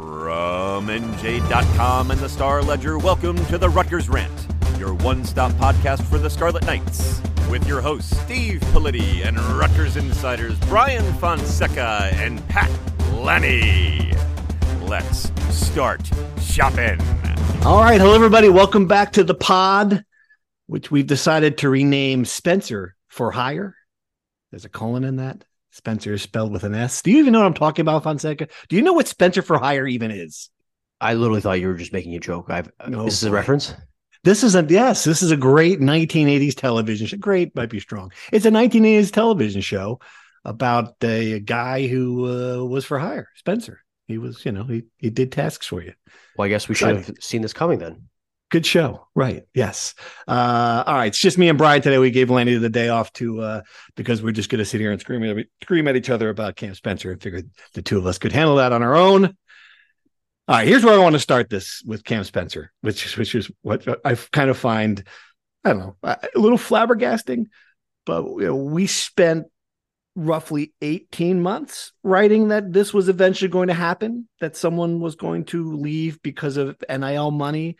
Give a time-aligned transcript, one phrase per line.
[0.00, 4.32] From NJ.com and the Star Ledger, welcome to the Rutgers Rant,
[4.78, 7.20] your one stop podcast for the Scarlet Knights.
[7.50, 12.70] With your hosts, Steve Politi and Rutgers insiders Brian Fonseca and Pat
[13.12, 14.14] Lanni.
[14.80, 16.98] Let's start shopping.
[17.66, 18.00] All right.
[18.00, 18.48] Hello, everybody.
[18.48, 20.02] Welcome back to the pod,
[20.66, 23.76] which we've decided to rename Spencer for Hire.
[24.50, 25.44] There's a colon in that.
[25.80, 27.00] Spencer is spelled with an S.
[27.00, 28.48] Do you even know what I'm talking about, Fonseca?
[28.68, 30.50] Do you know what Spencer for Hire even is?
[31.00, 32.50] I literally thought you were just making a joke.
[32.50, 33.74] I've No, this is a reference.
[34.22, 35.04] This is a yes.
[35.04, 37.16] This is a great 1980s television show.
[37.16, 38.12] Great might be strong.
[38.30, 40.00] It's a 1980s television show
[40.44, 43.80] about a, guy who uh, was for hire, Spencer.
[44.06, 45.94] He was, you know, he he did tasks for you.
[46.36, 48.08] Well, I guess we should have seen this coming then.
[48.50, 49.44] Good show, right?
[49.54, 49.94] Yes.
[50.26, 51.98] Uh, all right, it's just me and Brian today.
[51.98, 53.62] We gave Lanni the day off to uh,
[53.94, 56.56] because we're just going to sit here and scream at scream at each other about
[56.56, 59.24] Cam Spencer, and figured the two of us could handle that on our own.
[59.24, 63.50] All right, here's where I want to start this with Cam Spencer, which which is
[63.62, 65.04] what I kind of find,
[65.64, 67.44] I don't know, a little flabbergasting,
[68.04, 69.46] but you know, we spent
[70.16, 75.44] roughly 18 months writing that this was eventually going to happen, that someone was going
[75.44, 77.76] to leave because of NIL money.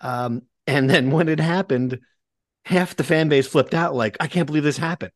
[0.00, 2.00] Um, and then when it happened,
[2.64, 5.12] half the fan base flipped out, like, I can't believe this happened.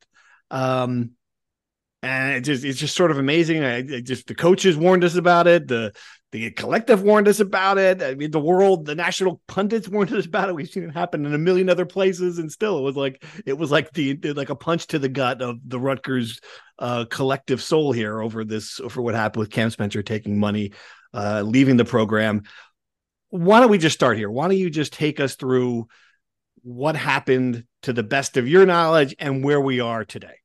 [0.49, 1.11] Um,
[2.03, 3.63] and it just it's just sort of amazing.
[3.63, 5.67] I, I just the coaches warned us about it.
[5.67, 5.93] The
[6.31, 8.01] the collective warned us about it.
[8.01, 10.55] I mean, the world, the national pundits warned us about it.
[10.55, 13.57] We've seen it happen in a million other places, and still, it was like it
[13.57, 16.39] was like the like a punch to the gut of the Rutgers
[16.79, 20.71] uh, collective soul here over this over what happened with Cam Spencer taking money,
[21.13, 22.43] uh, leaving the program.
[23.31, 24.29] Why don't we just start here?
[24.29, 25.87] Why don't you just take us through
[26.63, 30.35] what happened to the best of your knowledge and where we are today?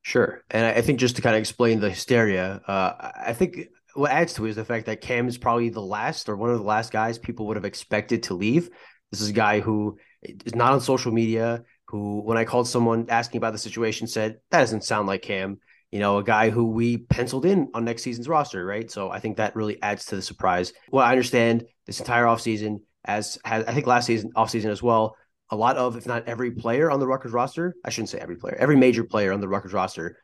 [0.00, 0.42] Sure.
[0.50, 4.32] And I think just to kind of explain the hysteria, uh, I think what adds
[4.34, 6.64] to it is the fact that Cam is probably the last or one of the
[6.64, 8.70] last guys people would have expected to leave.
[9.10, 13.06] This is a guy who is not on social media, who, when I called someone
[13.10, 15.58] asking about the situation, said, that doesn't sound like Cam.
[15.90, 18.90] You know, a guy who we penciled in on next season's roster, right?
[18.90, 20.72] So I think that really adds to the surprise.
[20.90, 25.16] Well, I understand this entire offseason, as has, I think last season, offseason as well,
[25.50, 28.36] a lot of, if not every player on the Rutgers roster, I shouldn't say every
[28.36, 30.18] player, every major player on the Rutgers roster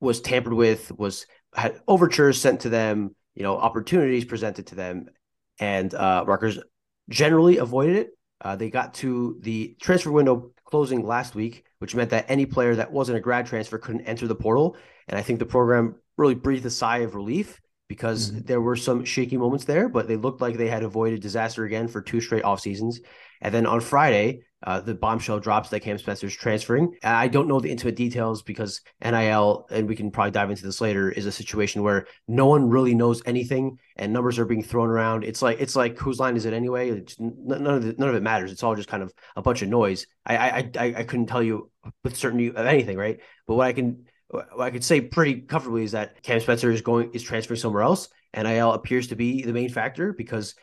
[0.00, 5.06] was tampered with, was had overtures sent to them, you know, opportunities presented to them,
[5.58, 6.58] and uh, Rutgers
[7.08, 8.10] generally avoided it.
[8.40, 12.76] Uh, they got to the transfer window closing last week, which meant that any player
[12.76, 14.76] that wasn't a grad transfer couldn't enter the portal.
[15.08, 18.46] And I think the program really breathed a sigh of relief because Mhm.
[18.46, 21.88] there were some shaky moments there, but they looked like they had avoided disaster again
[21.88, 23.00] for two straight off seasons.
[23.40, 26.96] And then on Friday, uh, the bombshell drops that Cam Spencer's transferring.
[27.04, 30.80] I don't know the intimate details because NIL, and we can probably dive into this
[30.80, 34.88] later, is a situation where no one really knows anything and numbers are being thrown
[34.88, 35.22] around.
[35.22, 36.90] It's like it's like whose line is it anyway?
[36.90, 38.50] It's, n- none of it, none of it matters.
[38.50, 40.06] It's all just kind of a bunch of noise.
[40.26, 41.70] I I I, I couldn't tell you
[42.02, 43.20] with certainty of anything, right?
[43.46, 44.07] But what I can
[44.58, 48.08] I could say pretty comfortably is that Cam Spencer is going is transferring somewhere else.
[48.36, 50.54] NIL appears to be the main factor because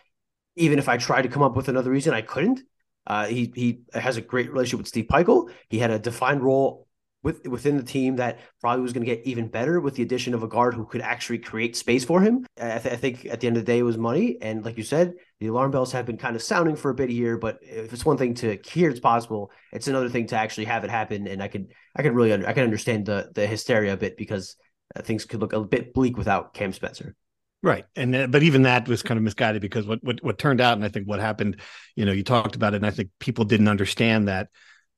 [0.55, 2.61] even if I tried to come up with another reason, I couldn't.
[3.07, 5.51] Uh, he he has a great relationship with Steve Pikiell.
[5.69, 6.84] He had a defined role
[7.25, 10.35] with within the team that probably was going to get even better with the addition
[10.35, 12.45] of a guard who could actually create space for him.
[12.61, 14.77] I, th- I think at the end of the day, it was money, and like
[14.77, 17.37] you said, the alarm bells have been kind of sounding for a bit here.
[17.37, 20.83] But if it's one thing to hear it's possible, it's another thing to actually have
[20.83, 21.27] it happen.
[21.27, 24.17] And I could I could really under, I can understand the the hysteria a bit
[24.17, 24.55] because
[24.95, 27.15] uh, things could look a bit bleak without Cam Spencer.
[27.63, 27.85] Right.
[27.95, 30.77] And uh, but even that was kind of misguided because what, what what turned out
[30.77, 31.59] and I think what happened,
[31.95, 34.49] you know, you talked about it and I think people didn't understand that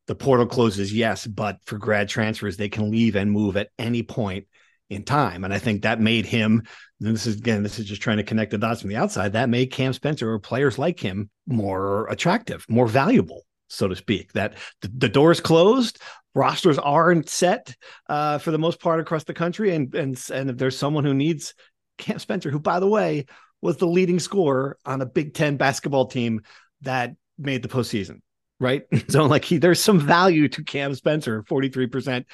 [0.07, 4.03] the portal closes yes, but for grad transfers they can leave and move at any
[4.03, 4.47] point
[4.89, 5.43] in time.
[5.43, 6.63] And I think that made him,
[6.99, 9.49] this is again, this is just trying to connect the dots from the outside, that
[9.49, 14.31] made Cam Spencer or players like him more attractive, more valuable, so to speak.
[14.33, 15.99] That the, the doors closed,
[16.33, 17.75] rosters aren't set
[18.07, 19.75] uh, for the most part across the country.
[19.75, 21.53] And and and if there's someone who needs
[21.97, 23.25] Cam Spencer, who by the way
[23.61, 26.41] was the leading scorer on a Big Ten basketball team
[26.81, 28.21] that made the postseason,
[28.59, 28.83] right?
[29.09, 32.25] so like he there's some value to Cam Spencer, 43%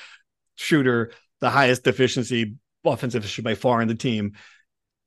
[0.56, 2.56] shooter, the highest efficiency
[2.86, 4.34] offensive efficiency by far in the team.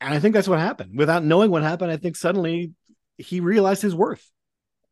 [0.00, 0.98] And I think that's what happened.
[0.98, 2.72] Without knowing what happened, I think suddenly
[3.16, 4.30] he realized his worth.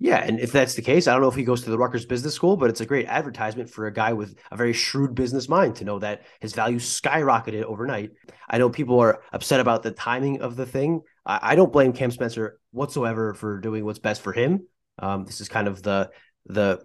[0.00, 2.04] Yeah, and if that's the case, I don't know if he goes to the Rutgers
[2.04, 5.48] Business School, but it's a great advertisement for a guy with a very shrewd business
[5.48, 8.10] mind to know that his value skyrocketed overnight.
[8.50, 11.02] I know people are upset about the timing of the thing.
[11.24, 14.66] I don't blame Cam Spencer whatsoever for doing what's best for him.
[14.98, 16.10] Um, this is kind of the
[16.46, 16.84] the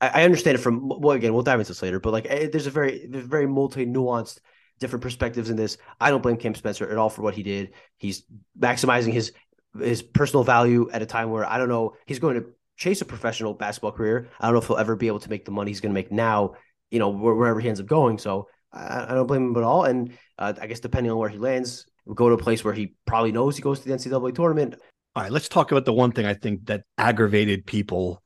[0.00, 2.66] I, understand it from well again we'll dive into this later, but like eh, there's
[2.66, 4.40] a very there's very multi nuanced
[4.80, 5.78] different perspectives in this.
[6.00, 7.72] I don't blame Cam Spencer at all for what he did.
[7.96, 8.24] He's
[8.58, 9.32] maximizing his
[9.80, 13.04] his personal value at a time where I don't know he's going to chase a
[13.04, 14.28] professional basketball career.
[14.40, 15.98] I don't know if he'll ever be able to make the money he's going to
[16.00, 16.54] make now.
[16.90, 18.18] You know wherever he ends up going.
[18.18, 19.84] So I, I don't blame him at all.
[19.84, 22.74] And uh, I guess depending on where he lands, we'll go to a place where
[22.74, 24.74] he probably knows he goes to the NCAA tournament.
[25.16, 28.22] All right, let's talk about the one thing I think that aggravated people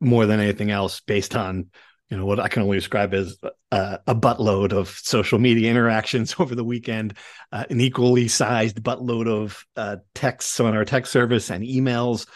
[0.00, 1.70] more than anything else, based on
[2.10, 3.38] you know what I can only describe as
[3.72, 7.14] uh, a buttload of social media interactions over the weekend,
[7.50, 12.26] uh, an equally sized buttload of uh, texts on our text service and emails.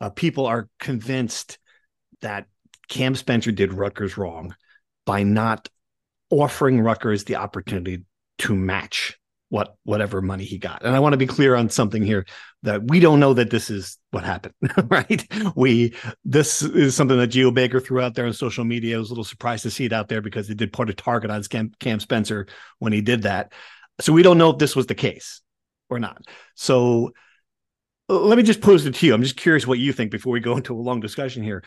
[0.00, 1.58] Uh, people are convinced
[2.22, 2.46] that
[2.88, 4.54] Cam Spencer did Rutgers wrong
[5.04, 5.68] by not
[6.30, 8.04] offering Rutgers the opportunity
[8.38, 9.18] to match
[9.52, 10.82] what whatever money he got.
[10.82, 12.24] And I want to be clear on something here
[12.62, 14.54] that we don't know that this is what happened,
[14.84, 15.26] right?
[15.54, 15.92] We
[16.24, 18.96] this is something that Geo Baker threw out there on social media.
[18.96, 20.94] I was a little surprised to see it out there because they did put a
[20.94, 22.46] target on Cam, Cam Spencer
[22.78, 23.52] when he did that.
[24.00, 25.42] So we don't know if this was the case
[25.90, 26.22] or not.
[26.54, 27.12] So
[28.08, 29.12] uh, let me just pose it to you.
[29.12, 31.62] I'm just curious what you think before we go into a long discussion here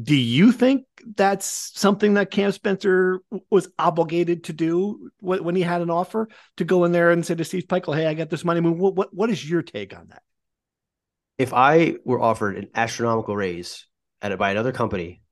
[0.00, 3.20] do you think that's something that Cam Spencer
[3.50, 6.28] was obligated to do when he had an offer
[6.58, 8.60] to go in there and say to Steve Pikiell, "Hey, I got this money." I
[8.60, 10.22] mean, what, what what is your take on that?
[11.38, 13.86] If I were offered an astronomical raise
[14.22, 15.22] at by another company,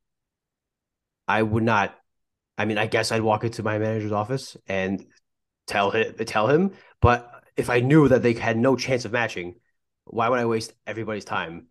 [1.29, 1.95] I would not.
[2.57, 5.05] I mean, I guess I'd walk into my manager's office and
[5.69, 6.73] tell him tell him.
[7.01, 9.55] But if I knew that they had no chance of matching,
[10.05, 11.69] why would I waste everybody's time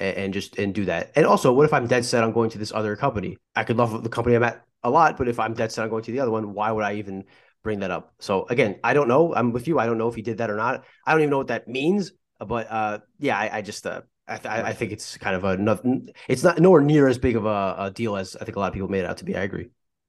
[0.00, 1.12] and, and just and do that.
[1.14, 3.36] And also, what if I'm dead set on going to this other company?
[3.54, 5.90] I could love the company I'm at a lot, but if I'm dead set on
[5.90, 7.24] going to the other one, why would I even
[7.62, 8.14] bring that up?
[8.18, 9.34] So again, I don't know.
[9.34, 9.78] I'm with you.
[9.78, 10.84] I don't know if he did that or not.
[11.06, 12.12] I don't even know what that means.
[12.38, 16.00] But uh, yeah, I, I just uh, I, th- I, think it's kind of a.
[16.28, 18.68] It's not nowhere near as big of a, a, deal as I think a lot
[18.68, 19.36] of people made it out to be.
[19.36, 19.68] I agree.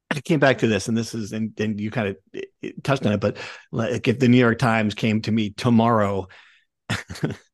[0.09, 2.43] I came back to this, and this is and, and you kind of
[2.83, 3.37] touched on it, but
[3.71, 6.27] like if the New York Times came to me tomorrow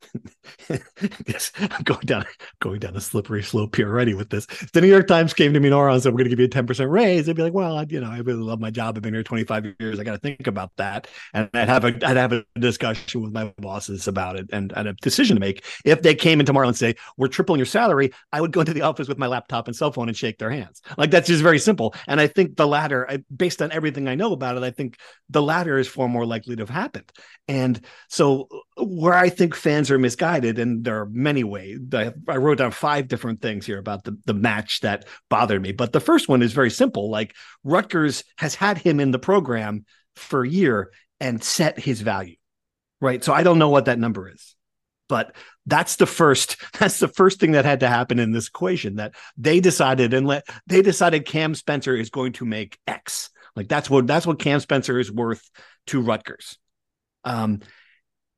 [0.69, 2.25] I'm going down
[2.59, 4.45] going down a slippery slope here already with this.
[4.50, 6.39] If the New York Times came to me tomorrow and said we're going to give
[6.39, 8.69] you a 10% raise, they'd be like, well, I, you know, I really love my
[8.69, 8.98] job.
[8.98, 10.00] I've been here 25 years.
[10.00, 11.07] I got to think about that.
[11.33, 14.88] And I'd have a I'd have a discussion with my bosses about it and, and
[14.88, 15.63] a decision to make.
[15.86, 18.74] If they came in tomorrow and say, we're tripling your salary, I would go into
[18.74, 20.81] the office with my laptop and cell phone and shake their hands.
[20.98, 21.94] Like that's just very simple.
[22.07, 24.98] And I think the latter, based on everything I know about it, I think
[25.30, 27.12] the latter is far more likely to have happened.
[27.48, 27.80] And
[28.10, 31.79] so where I think fans are misguided, and there are many ways.
[31.94, 35.72] I, I, wrote down five different things here about the, the match that bothered me.
[35.72, 37.10] But the first one is very simple.
[37.10, 42.36] Like Rutgers has had him in the program for a year and set his value.
[43.00, 43.24] Right.
[43.24, 44.55] So I don't know what that number is.
[45.10, 48.95] But that's the first that's the first thing that had to happen in this equation
[48.95, 53.29] that they decided and let they decided Cam Spencer is going to make X.
[53.55, 55.50] Like that's what that's what Cam Spencer is worth
[55.88, 56.57] to Rutgers.
[57.24, 57.62] Um,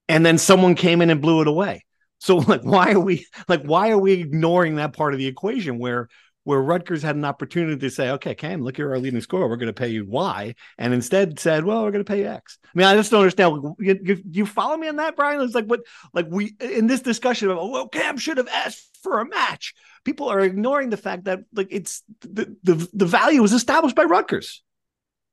[0.10, 1.86] and then someone came in and blew it away.
[2.18, 5.80] So like why are we like why are we ignoring that part of the equation
[5.80, 6.10] where
[6.46, 9.48] where Rutgers had an opportunity to say, okay, Cam, look, you're our leading scorer.
[9.48, 12.28] We're going to pay you Y, and instead said, well, we're going to pay you
[12.28, 12.58] X.
[12.64, 13.76] I mean, I just don't understand.
[13.78, 15.42] You, you, you follow me on that, Brian?
[15.42, 18.98] It's like what, like we in this discussion about, well, oh, Cam should have asked
[19.04, 19.76] for a match.
[20.06, 24.06] People are ignoring the fact that like it's the the, the value was established by
[24.06, 24.64] Rutgers.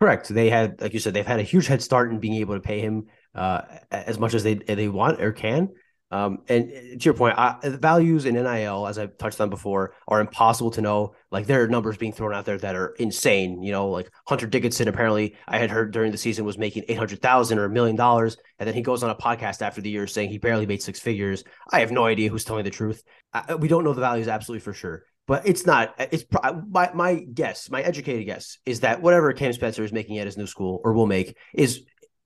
[0.00, 0.28] Correct.
[0.28, 2.60] They had, like you said, they've had a huge head start in being able to
[2.60, 5.70] pay him uh, as much as they they want or can.
[6.12, 9.92] Um, and to your point, I, the values in NIL, as I've touched on before,
[10.06, 11.14] are impossible to know.
[11.32, 13.60] Like there are numbers being thrown out there that are insane.
[13.62, 16.98] You know, like Hunter Dickinson apparently I had heard during the season was making eight
[16.98, 19.90] hundred thousand or a million dollars, and then he goes on a podcast after the
[19.90, 21.42] year saying he barely made six figures.
[21.72, 23.02] I have no idea who's telling the truth.
[23.32, 25.04] I, we don't know the values absolutely for sure.
[25.26, 25.94] but it's not.
[25.98, 26.24] It's
[26.70, 30.36] my my guess, my educated guess is that whatever Cam Spencer is making at his
[30.36, 31.82] new school or will make is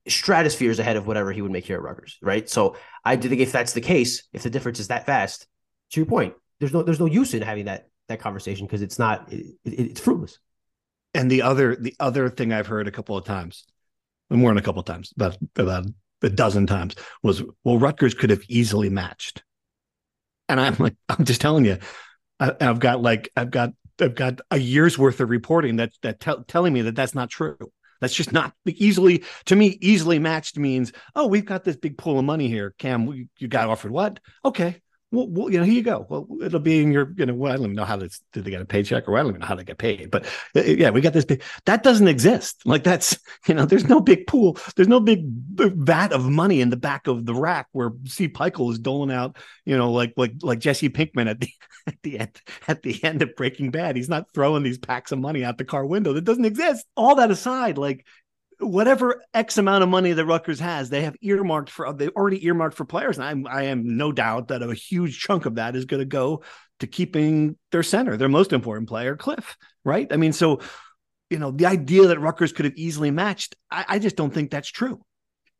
[0.07, 2.49] stratospheres ahead of whatever he would make here at Rutgers, right?
[2.49, 5.47] So I do think if that's the case, if the difference is that vast,
[5.91, 8.99] to your point, there's no there's no use in having that that conversation because it's
[8.99, 10.39] not it, it, it's fruitless.
[11.13, 13.65] And the other the other thing I've heard a couple of times,
[14.29, 15.85] more than a couple of times, about about
[16.21, 19.43] a dozen times, was well Rutgers could have easily matched,
[20.47, 21.77] and I'm like I'm just telling you,
[22.39, 26.19] I, have got like I've got I've got a year's worth of reporting that that
[26.47, 27.57] telling me that that's not true.
[28.01, 29.77] That's just not easily to me.
[29.79, 32.73] Easily matched means oh we've got this big pool of money here.
[32.77, 34.19] Cam, you got offered what?
[34.43, 36.05] Okay, well, well, you know, here you go.
[36.09, 38.45] Well, it'll be in your, you know, well, I don't even know how this, did
[38.45, 40.25] they get a paycheck or I don't even know how they get paid, but
[40.55, 42.61] uh, yeah, we got this big, that doesn't exist.
[42.65, 44.57] Like that's, you know, there's no big pool.
[44.75, 48.71] There's no big vat of money in the back of the rack where Steve Pikiell
[48.71, 51.49] is doling out, you know, like, like, like Jesse Pinkman at the,
[51.87, 53.97] at the end, at the end of Breaking Bad.
[53.97, 56.13] He's not throwing these packs of money out the car window.
[56.13, 56.85] That doesn't exist.
[56.95, 58.05] All that aside, like
[58.61, 62.77] whatever X amount of money that Rutgers has, they have earmarked for they already earmarked
[62.77, 63.17] for players.
[63.17, 66.05] And I'm I am no doubt that a huge chunk of that is going to
[66.05, 66.43] go
[66.79, 69.57] to keeping their center, their most important player, Cliff.
[69.83, 70.11] Right.
[70.11, 70.59] I mean, so
[71.29, 74.51] you know, the idea that Rutgers could have easily matched, I, I just don't think
[74.51, 75.01] that's true.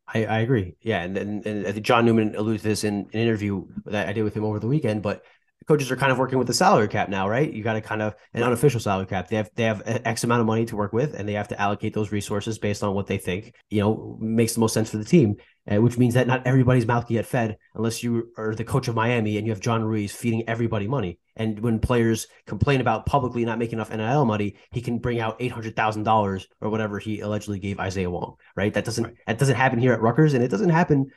[0.06, 0.76] I, I agree.
[0.82, 4.22] Yeah, and, and, and John Newman alluded to this in an interview that I did
[4.22, 5.02] with him over the weekend.
[5.02, 5.24] But
[5.66, 7.52] coaches are kind of working with the salary cap now, right?
[7.52, 9.28] You got to kind of an unofficial salary cap.
[9.28, 11.60] They have they have X amount of money to work with, and they have to
[11.60, 14.98] allocate those resources based on what they think you know makes the most sense for
[14.98, 15.36] the team.
[15.70, 18.88] Uh, which means that not everybody's mouth can get fed unless you are the coach
[18.88, 21.20] of Miami and you have John Ruiz feeding everybody money.
[21.36, 25.36] And when players complain about publicly not making enough NIL money, he can bring out
[25.38, 28.34] eight hundred thousand dollars or whatever he allegedly gave Isaiah Wong.
[28.56, 28.74] Right?
[28.74, 29.14] That doesn't right.
[29.28, 31.12] that doesn't happen here at Rutgers, and it doesn't happen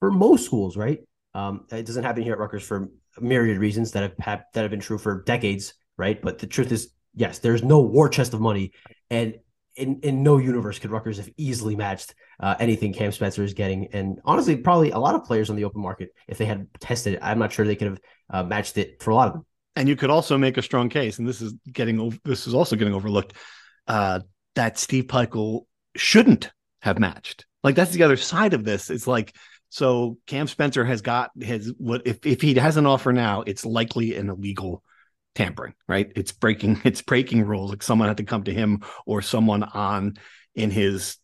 [0.00, 0.76] for most schools.
[0.76, 0.98] Right?
[1.32, 2.88] Um, it doesn't happen here at Rutgers for
[3.20, 6.20] myriad reasons that have, that have been true for decades, right?
[6.20, 8.72] But the truth is, yes, there's no war chest of money,
[9.10, 9.34] and
[9.76, 13.88] in in no universe could Rutgers have easily matched uh, anything Cam Spencer is getting.
[13.92, 17.14] And honestly, probably a lot of players on the open market, if they had tested
[17.14, 19.46] it, I'm not sure they could have uh, matched it for a lot of them.
[19.76, 22.76] And you could also make a strong case, and this is getting this is also
[22.76, 23.34] getting overlooked,
[23.88, 24.20] uh,
[24.54, 25.66] that Steve Pikiell
[25.96, 26.50] shouldn't
[26.82, 27.46] have matched.
[27.64, 28.90] Like that's the other side of this.
[28.90, 29.34] It's like
[29.74, 33.66] so Cam Spencer has got his what if, if he has an offer now, it's
[33.66, 34.84] likely an illegal
[35.34, 36.12] tampering, right?
[36.14, 37.70] It's breaking it's breaking rules.
[37.70, 40.14] Like someone had to come to him or someone on
[40.54, 41.16] in his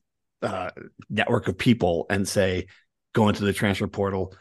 [0.42, 0.70] uh,
[1.08, 2.66] network of people and say,
[3.12, 4.34] go into the transfer portal,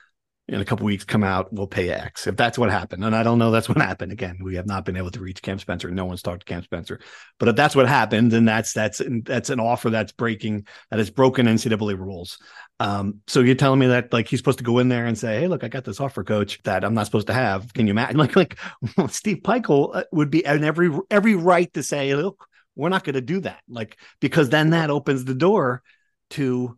[0.53, 2.27] in a couple weeks come out we'll pay x.
[2.27, 4.85] If that's what happened and i don't know that's what happened again we have not
[4.85, 6.99] been able to reach cam spencer no one's talked to cam spencer.
[7.39, 11.09] But if that's what happened then that's that's that's an offer that's breaking that is
[11.09, 12.37] broken ncaa rules.
[12.81, 15.39] Um, so you're telling me that like he's supposed to go in there and say
[15.39, 17.73] hey look i got this offer coach that i'm not supposed to have.
[17.73, 18.57] Can you imagine like like
[19.09, 22.45] steve Pikiell uh, would be in every every right to say look
[22.79, 23.61] we're not going to do that.
[23.67, 25.83] Like because then that opens the door
[26.31, 26.77] to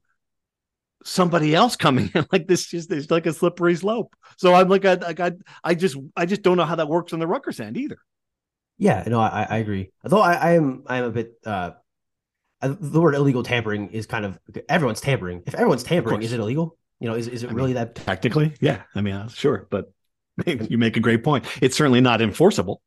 [1.04, 2.26] somebody else coming in.
[2.32, 4.16] Like this just there's like a slippery slope.
[4.38, 5.32] So i'm like I, I
[5.64, 7.98] i just i just don't know how that works on the Rutgers end either.
[8.78, 9.92] Yeah no i i agree.
[10.04, 11.72] Although i i am i am a bit uh
[12.62, 14.40] the word illegal tampering is kind of
[14.70, 15.44] everyone's tampering.
[15.46, 16.78] If everyone's tampering is it illegal?
[17.00, 18.84] You know is, is it I really mean, that technically yeah.
[18.96, 19.92] I mean uh, sure but
[20.46, 21.46] you make a great point.
[21.62, 22.82] It's certainly not enforceable.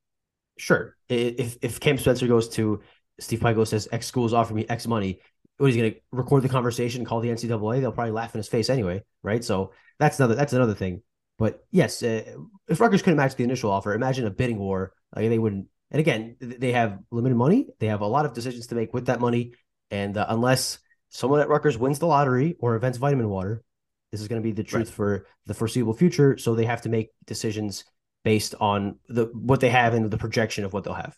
[0.57, 0.97] Sure.
[1.09, 2.81] If if cam spencer goes to
[3.21, 5.21] steve Pikiell says x schools offer me x money
[5.57, 7.81] what he's going to record the conversation, call the NCAA.
[7.81, 9.45] They'll probably laugh in his face anyway, right?
[9.45, 11.03] So that's another that's another thing.
[11.39, 12.23] But yes, uh,
[12.69, 14.93] if Rutgers couldn't match the initial offer, imagine a bidding war.
[15.15, 15.67] Like they wouldn't.
[15.91, 17.69] And again, they have limited money.
[17.79, 19.53] They have a lot of decisions to make with that money.
[19.91, 20.79] And uh, unless
[21.11, 23.63] someone at Rutgers wins the lottery or invents vitamin water,
[24.11, 24.95] this is going to be the truth right.
[24.95, 26.37] for the foreseeable future.
[26.39, 27.85] So they have to make decisions
[28.25, 31.17] based on the what they have and the projection of what they'll have.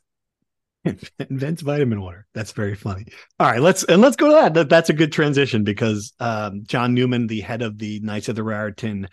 [1.30, 2.26] invents vitamin water.
[2.34, 3.06] That's very funny.
[3.38, 4.54] All right, let's and let's go to that.
[4.54, 8.36] that that's a good transition because um, John Newman, the head of the Knights of
[8.36, 9.08] the Raritan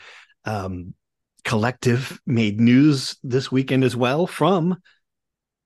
[0.45, 0.93] um,
[1.43, 4.77] collective, made news this weekend as well from,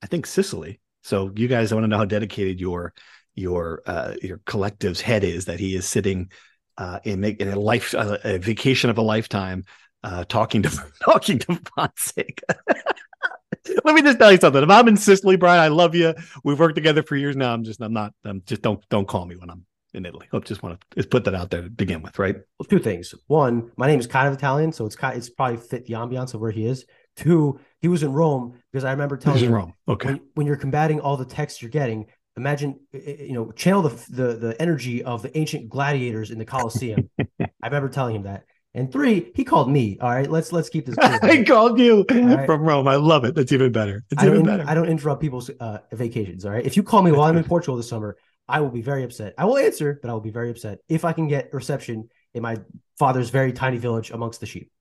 [0.01, 0.79] I think Sicily.
[1.03, 2.93] So you guys, I want to know how dedicated your
[3.35, 6.31] your uh, your collective's head is that he is sitting
[6.77, 9.63] uh, in, in a life uh, a vacation of a lifetime
[10.03, 10.69] uh, talking to
[11.03, 12.55] talking to Fonseca.
[13.83, 14.63] Let me just tell you something.
[14.63, 16.13] If I'm in Sicily, Brian, I love you.
[16.43, 17.53] We've worked together for years now.
[17.53, 20.27] I'm just, I'm not, I'm just don't, don't call me when I'm in Italy.
[20.31, 22.35] I just want to just put that out there to begin with, right?
[22.35, 23.13] Well, two things.
[23.27, 25.93] One, my name is kind of Italian, so it's kind, of, it's probably fit the
[25.93, 26.85] ambiance of where he is.
[27.15, 29.73] Two, he was in Rome because I remember telling him Rome.
[29.87, 30.09] Okay.
[30.09, 34.35] When, when, you're combating all the texts you're getting, imagine you know channel the the
[34.35, 37.09] the energy of the ancient gladiators in the Colosseum.
[37.19, 38.43] I remember telling him that,
[38.77, 39.97] And three, he called me.
[39.99, 40.95] All right, let's let's keep this.
[40.99, 42.45] I called you right.
[42.45, 42.87] from Rome.
[42.87, 43.33] I love it.
[43.33, 44.03] That's even better.
[44.11, 44.65] It's even better.
[44.67, 46.45] I don't interrupt people's uh, vacations.
[46.45, 46.63] All right.
[46.63, 47.27] If you call me while.
[47.27, 48.17] I'm in Portugal this summer,
[48.47, 49.33] I will be very upset.
[49.35, 52.43] I will answer, but I will be very upset if I can get reception in
[52.43, 52.57] my
[52.99, 54.71] father's very tiny village amongst the sheep.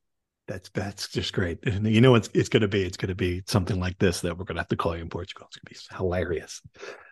[0.47, 1.67] That's that's just great.
[1.67, 4.21] And you know it's it's going to be it's going to be something like this
[4.21, 5.47] that we're going to have to call you in Portugal.
[5.49, 6.61] It's going to be hilarious.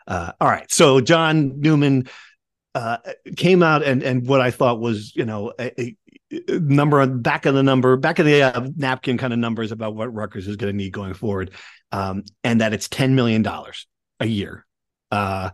[0.06, 2.10] Uh, all right, so John Newman
[2.74, 2.98] uh,
[3.36, 5.96] came out and and what I thought was you know a, a
[6.48, 9.94] number on back of the number back of the uh, napkin kind of numbers about
[9.94, 11.52] what Rutgers is going to need going forward,
[11.92, 13.86] um, and that it's ten million dollars
[14.20, 14.66] a year.
[15.10, 15.50] Uh,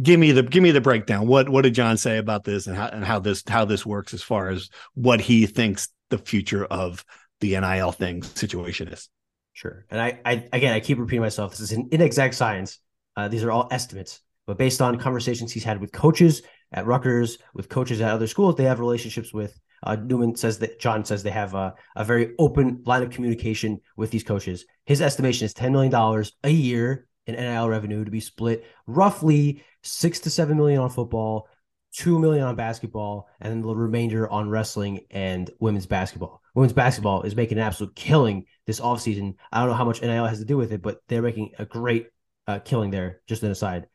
[0.00, 1.26] give me the give me the breakdown.
[1.26, 4.14] What what did John say about this and how and how this how this works
[4.14, 7.04] as far as what he thinks the future of
[7.40, 9.08] the NIL thing situation is?
[9.52, 9.84] Sure.
[9.90, 11.52] And I, I again I keep repeating myself.
[11.52, 12.78] This is an inexact science.
[13.16, 17.38] Uh, these are all estimates, but based on conversations he's had with coaches at Rutgers,
[17.54, 19.58] with coaches at other schools, they have relationships with.
[19.82, 23.80] Uh, Newman says that John says they have a, a very open line of communication
[23.96, 24.64] with these coaches.
[24.86, 30.18] His estimation is $10 million a year in NIL revenue to be split roughly six
[30.20, 31.46] to seven million on football,
[31.92, 36.42] two million on basketball, and then the remainder on wrestling and women's basketball.
[36.54, 39.34] Women's basketball is making an absolute killing this offseason.
[39.52, 41.66] I don't know how much NIL has to do with it, but they're making a
[41.66, 42.08] great
[42.46, 43.20] uh, killing there.
[43.26, 43.86] Just an aside.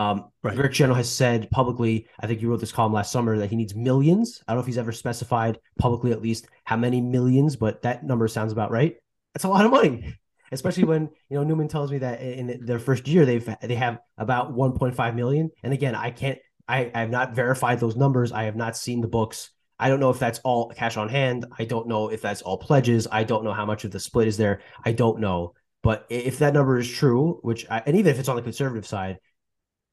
[0.00, 0.56] Um, right.
[0.56, 3.56] Greg Schiano has said publicly, I think you wrote this column last summer, that he
[3.56, 4.42] needs millions.
[4.48, 8.02] I don't know if he's ever specified publicly at least how many millions, but that
[8.04, 8.96] number sounds about right.
[9.34, 10.16] That's a lot of money
[10.52, 13.98] especially when you know Newman tells me that in their first year they've they have
[14.18, 15.50] about 1.5 million.
[15.62, 18.32] And again, I can't, I, I have not verified those numbers.
[18.32, 19.50] I have not seen the books.
[19.78, 21.46] I don't know if that's all cash on hand.
[21.58, 23.06] I don't know if that's all pledges.
[23.10, 24.60] I don't know how much of the split is there.
[24.84, 25.54] I don't know.
[25.82, 28.86] But if that number is true, which I, and even if it's on the conservative
[28.86, 29.18] side,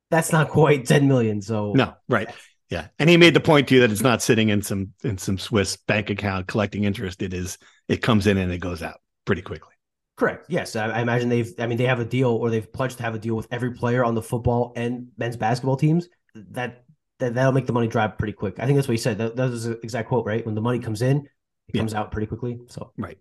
[0.09, 1.41] that's not quite 10 million.
[1.41, 2.29] So no, right.
[2.69, 2.87] Yeah.
[2.99, 5.37] And he made the point to you that it's not sitting in some in some
[5.37, 7.21] Swiss bank account collecting interest.
[7.21, 9.73] It is it comes in and it goes out pretty quickly.
[10.17, 10.47] Correct.
[10.49, 11.53] Yes, I, I, imagine they've.
[11.59, 13.73] I mean, they have a deal, or they've pledged to have a deal with every
[13.73, 16.09] player on the football and men's basketball teams.
[16.33, 16.83] That
[17.19, 18.55] that that'll make the money drop pretty quick.
[18.59, 19.19] I think that's what he said.
[19.19, 20.43] That, that was the exact quote, right?
[20.43, 21.27] When the money comes in, it
[21.73, 21.81] yeah.
[21.81, 22.59] comes out pretty quickly.
[22.67, 23.19] So right.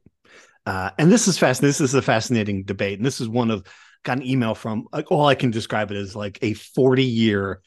[0.65, 1.61] Uh, and this is fast.
[1.61, 3.67] This is a fascinating debate, and this is one of
[4.07, 4.87] got an email from.
[4.93, 7.61] Like, all I can describe it as like a forty year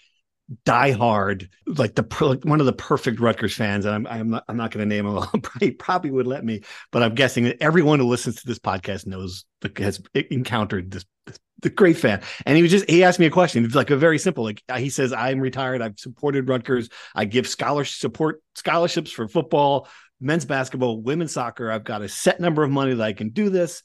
[0.65, 4.43] die hard, like the like one of the perfect Rutgers fans, and I'm I'm not
[4.47, 5.23] I'm not going to name him.
[5.59, 9.05] He probably would let me, but I'm guessing that everyone who listens to this podcast
[9.05, 9.45] knows
[9.77, 12.21] has encountered this, this the great fan.
[12.45, 13.65] And he was just he asked me a question.
[13.65, 14.43] It's like a very simple.
[14.43, 15.81] Like uh, he says, I'm retired.
[15.81, 16.89] I've supported Rutgers.
[17.13, 19.87] I give scholarship support scholarships for football,
[20.19, 21.71] men's basketball, women's soccer.
[21.71, 23.83] I've got a set number of money that I can do this.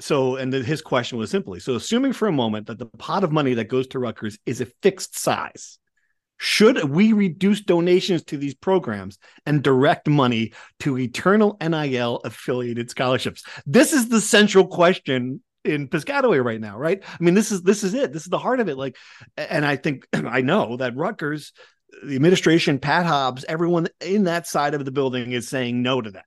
[0.00, 3.32] So, and his question was simply so, assuming for a moment that the pot of
[3.32, 5.78] money that goes to Rutgers is a fixed size,
[6.36, 13.44] should we reduce donations to these programs and direct money to eternal NIL affiliated scholarships?
[13.66, 17.02] This is the central question in Piscataway right now, right?
[17.06, 18.12] I mean, this is this is it.
[18.12, 18.76] This is the heart of it.
[18.76, 18.96] Like,
[19.36, 21.52] and I think I know that Rutgers,
[22.02, 26.10] the administration, Pat Hobbs, everyone in that side of the building is saying no to
[26.10, 26.26] that,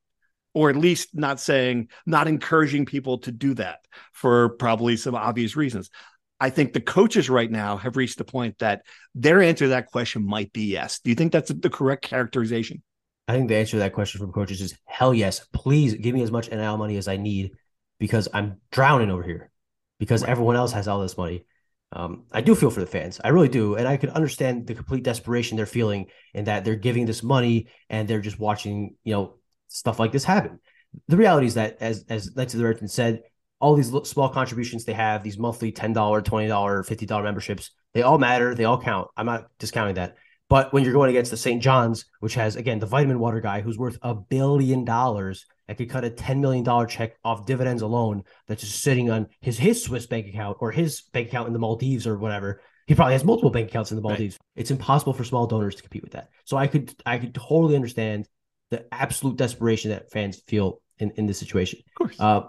[0.57, 5.55] or at least not saying, not encouraging people to do that for probably some obvious
[5.55, 5.91] reasons.
[6.39, 8.81] I think the coaches right now have reached the point that
[9.13, 10.99] their answer to that question might be yes.
[10.99, 12.81] Do you think that's the correct characterization?
[13.27, 15.45] I think the answer to that question from coaches is hell yes.
[15.53, 17.51] Please give me as much NIL money as I need
[17.99, 19.51] because I'm drowning over here
[19.99, 20.31] because right.
[20.31, 21.45] everyone else has all this money.
[21.91, 23.21] Um, I do feel for the fans.
[23.23, 23.75] I really do.
[23.75, 27.67] And I could understand the complete desperation they're feeling in that they're giving this money
[27.91, 29.35] and they're just watching, you know,
[29.67, 30.59] stuff like this happen.
[31.07, 33.21] The reality is that, as as the Earth said,
[33.59, 38.53] all these small contributions they have, these monthly $10, $20, $50 memberships, they all matter.
[38.53, 39.09] They all count.
[39.17, 40.15] I'm not discounting that.
[40.49, 41.61] But when you're going against the St.
[41.61, 45.89] John's, which has, again, the vitamin water guy who's worth a billion dollars and could
[45.89, 50.05] cut a $10 million check off dividends alone that's just sitting on his, his Swiss
[50.05, 52.61] bank account or his bank account in the Maldives or whatever.
[52.85, 54.35] He probably has multiple bank accounts in the Maldives.
[54.35, 54.61] Right.
[54.61, 56.29] It's impossible for small donors to compete with that.
[56.45, 58.29] So I could I could totally understand
[58.71, 61.79] the absolute desperation that fans feel in, in this situation.
[61.87, 62.19] Of course.
[62.19, 62.41] Uh.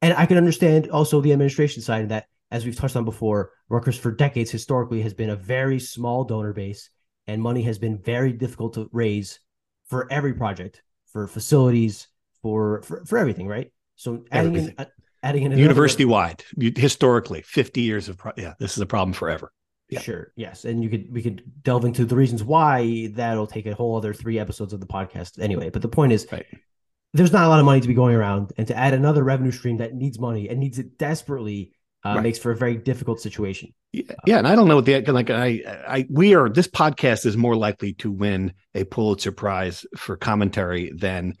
[0.00, 3.98] And I can understand also the administration side that, as we've touched on before, Rutgers
[3.98, 6.90] for decades historically has been a very small donor base,
[7.26, 9.40] and money has been very difficult to raise
[9.88, 10.82] for every project,
[11.12, 12.08] for facilities,
[12.42, 13.72] for for, for everything, right?
[13.96, 14.74] So adding everything.
[14.78, 14.88] in, uh,
[15.22, 16.44] adding in university wide,
[16.76, 19.52] historically, fifty years of pro- yeah, this is a problem forever.
[19.88, 20.00] Yeah.
[20.00, 20.32] Sure.
[20.36, 23.10] Yes, and you could we could delve into the reasons why.
[23.14, 25.70] That'll take a whole other three episodes of the podcast anyway.
[25.70, 26.44] But the point is, right
[27.14, 29.50] there's not a lot of money to be going around, and to add another revenue
[29.50, 31.72] stream that needs money and needs it desperately
[32.04, 32.22] uh, right.
[32.22, 33.72] makes for a very difficult situation.
[33.92, 35.30] Yeah, yeah, and I don't know what the like.
[35.30, 36.48] I, I, we are.
[36.48, 41.34] This podcast is more likely to win a Pulitzer Prize for commentary than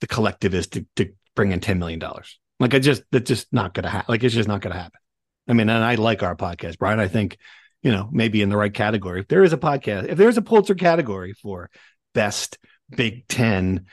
[0.00, 2.38] the collective is to to bring in ten million dollars.
[2.60, 4.06] Like I just, that's just not going to happen.
[4.08, 5.00] Like it's just not going to happen.
[5.48, 7.00] I mean, and I like our podcast, Brian.
[7.00, 7.38] I think,
[7.82, 9.20] you know, maybe in the right category.
[9.20, 11.70] If there is a podcast, if there's a Pulitzer category for
[12.14, 12.58] best
[12.94, 13.86] Big Ten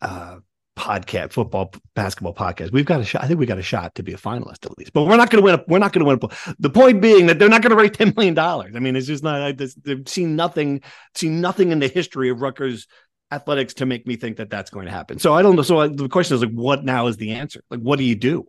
[0.00, 0.36] uh,
[0.76, 2.70] podcast, football, basketball podcast.
[2.70, 3.24] We've got a shot.
[3.24, 5.30] I think we got a shot to be a finalist at least, but we're not
[5.30, 5.54] going to win.
[5.54, 6.18] A, we're not going to win.
[6.22, 8.76] A, the point being that they're not going to raise ten million dollars.
[8.76, 9.40] I mean, it's just not.
[9.40, 10.82] I just, they've seen nothing,
[11.14, 12.86] seen nothing in the history of Rutgers
[13.32, 15.18] athletics to make me think that that's going to happen.
[15.18, 15.62] So I don't know.
[15.62, 17.62] So I, the question is like, what now is the answer?
[17.70, 18.46] Like, what do you do?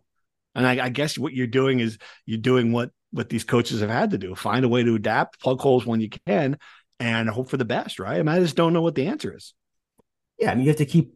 [0.54, 3.90] And I, I guess what you're doing is you're doing what what these coaches have
[3.90, 6.58] had to do: find a way to adapt, plug holes when you can,
[7.00, 7.98] and hope for the best.
[7.98, 8.18] Right?
[8.18, 9.54] I, mean, I just don't know what the answer is.
[10.38, 11.14] Yeah, mean, you have to keep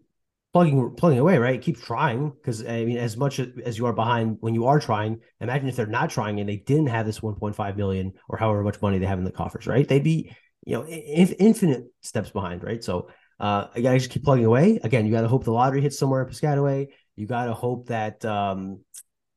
[0.53, 1.61] plugging plugging away, right?
[1.61, 5.21] Keep trying because I mean, as much as you are behind when you are trying,
[5.41, 8.81] imagine if they're not trying and they didn't have this 1.5 million or however much
[8.83, 9.87] money they have in the coffers, right?
[9.87, 12.83] They'd be you know infinite steps behind, right?
[12.83, 13.09] So
[13.41, 14.79] uh, I gotta just keep plugging away.
[14.83, 16.89] Again, you gotta hope the lottery hits somewhere in Piscataway.
[17.17, 18.81] You gotta hope that um,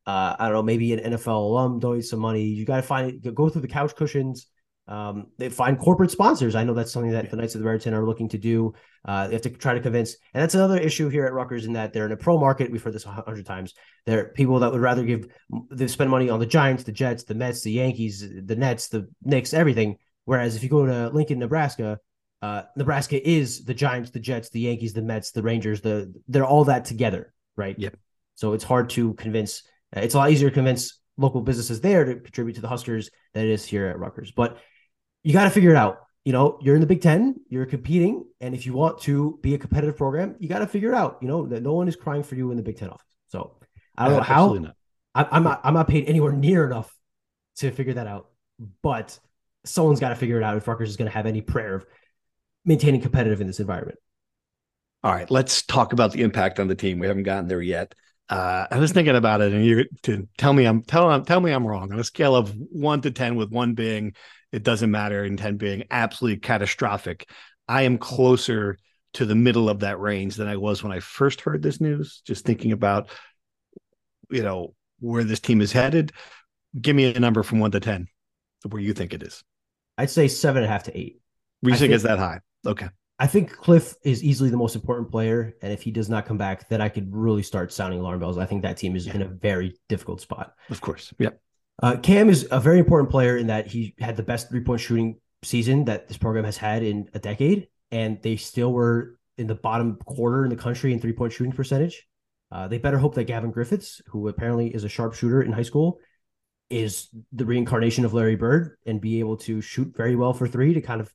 [0.05, 2.43] uh, I don't know, maybe an NFL alum donates some money.
[2.43, 4.47] You gotta find go through the couch cushions
[4.87, 6.53] um, they find corporate sponsors.
[6.53, 8.73] I know that's something that the Knights of the Raritan are looking to do.
[9.03, 11.73] Uh, they have to try to convince, and that's another issue here at Rutgers in
[11.73, 12.71] that they're in a pro market.
[12.71, 13.73] We've heard this a hundred times.
[14.05, 15.27] There are people that would rather give
[15.71, 19.07] they spend money on the Giants, the Jets, the Mets, the Yankees, the Nets, the
[19.23, 19.97] Knicks, everything.
[20.25, 21.99] Whereas if you go to Lincoln, Nebraska,
[22.41, 25.81] uh, Nebraska is the Giants, the Jets, the Yankees, the Mets, the Rangers.
[25.81, 27.75] The they're all that together, right?
[27.77, 27.97] Yep.
[28.35, 29.63] So it's hard to convince.
[29.95, 33.45] It's a lot easier to convince local businesses there to contribute to the Huskers than
[33.45, 34.31] it is here at Rutgers.
[34.31, 34.57] But
[35.23, 35.99] you got to figure it out.
[36.23, 39.53] You know, you're in the Big Ten, you're competing, and if you want to be
[39.53, 41.19] a competitive program, you got to figure it out.
[41.21, 43.05] You know that no one is crying for you in the Big Ten office.
[43.27, 43.57] So
[43.95, 44.53] I don't know how.
[44.53, 44.75] Not.
[45.13, 45.61] I, am not.
[45.63, 46.91] I'm not paid anywhere near enough
[47.57, 48.29] to figure that out.
[48.81, 49.17] But
[49.65, 51.85] someone's got to figure it out if Rutgers is going to have any prayer of
[52.65, 53.99] maintaining competitive in this environment.
[55.03, 56.97] All right, let's talk about the impact on the team.
[56.97, 57.93] We haven't gotten there yet.
[58.27, 61.51] Uh, I was thinking about it, and you to tell me I'm tell tell me
[61.51, 64.13] I'm wrong on a scale of one to ten, with one being
[64.55, 67.29] it doesn't matter and 10 being absolutely catastrophic.
[67.67, 68.77] I am closer
[69.15, 72.21] to the middle of that range than I was when I first heard this news,
[72.25, 73.09] just thinking about,
[74.29, 76.13] you know, where this team is headed.
[76.79, 78.07] Give me a number from one to 10
[78.69, 79.43] where you think it is.
[79.97, 81.19] I'd say seven and a half to eight.
[81.61, 82.39] We think, think it's that high.
[82.65, 82.87] Okay.
[83.17, 85.55] I think Cliff is easily the most important player.
[85.61, 88.37] And if he does not come back, then I could really start sounding alarm bells.
[88.37, 89.15] I think that team is yeah.
[89.15, 90.53] in a very difficult spot.
[90.69, 91.13] Of course.
[91.19, 91.39] Yep.
[91.81, 94.81] Uh, Cam is a very important player in that he had the best three point
[94.81, 99.47] shooting season that this program has had in a decade, and they still were in
[99.47, 102.07] the bottom quarter in the country in three point shooting percentage.
[102.51, 105.99] Uh, they better hope that Gavin Griffiths, who apparently is a sharpshooter in high school,
[106.69, 110.73] is the reincarnation of Larry Bird and be able to shoot very well for three
[110.73, 111.11] to kind of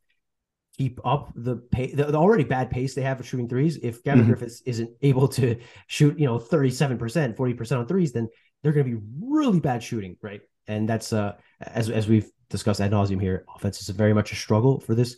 [0.80, 3.78] keep up the pace, the, the, already bad pace they have of shooting threes.
[3.82, 4.30] If Gavin mm-hmm.
[4.30, 8.28] Griffiths isn't able to shoot, you know, 37%, 40% on threes, then
[8.62, 10.40] they're going to be really bad shooting, right?
[10.70, 14.36] and that's uh as as we've discussed ad nauseum here, offense is very much a
[14.36, 15.16] struggle for this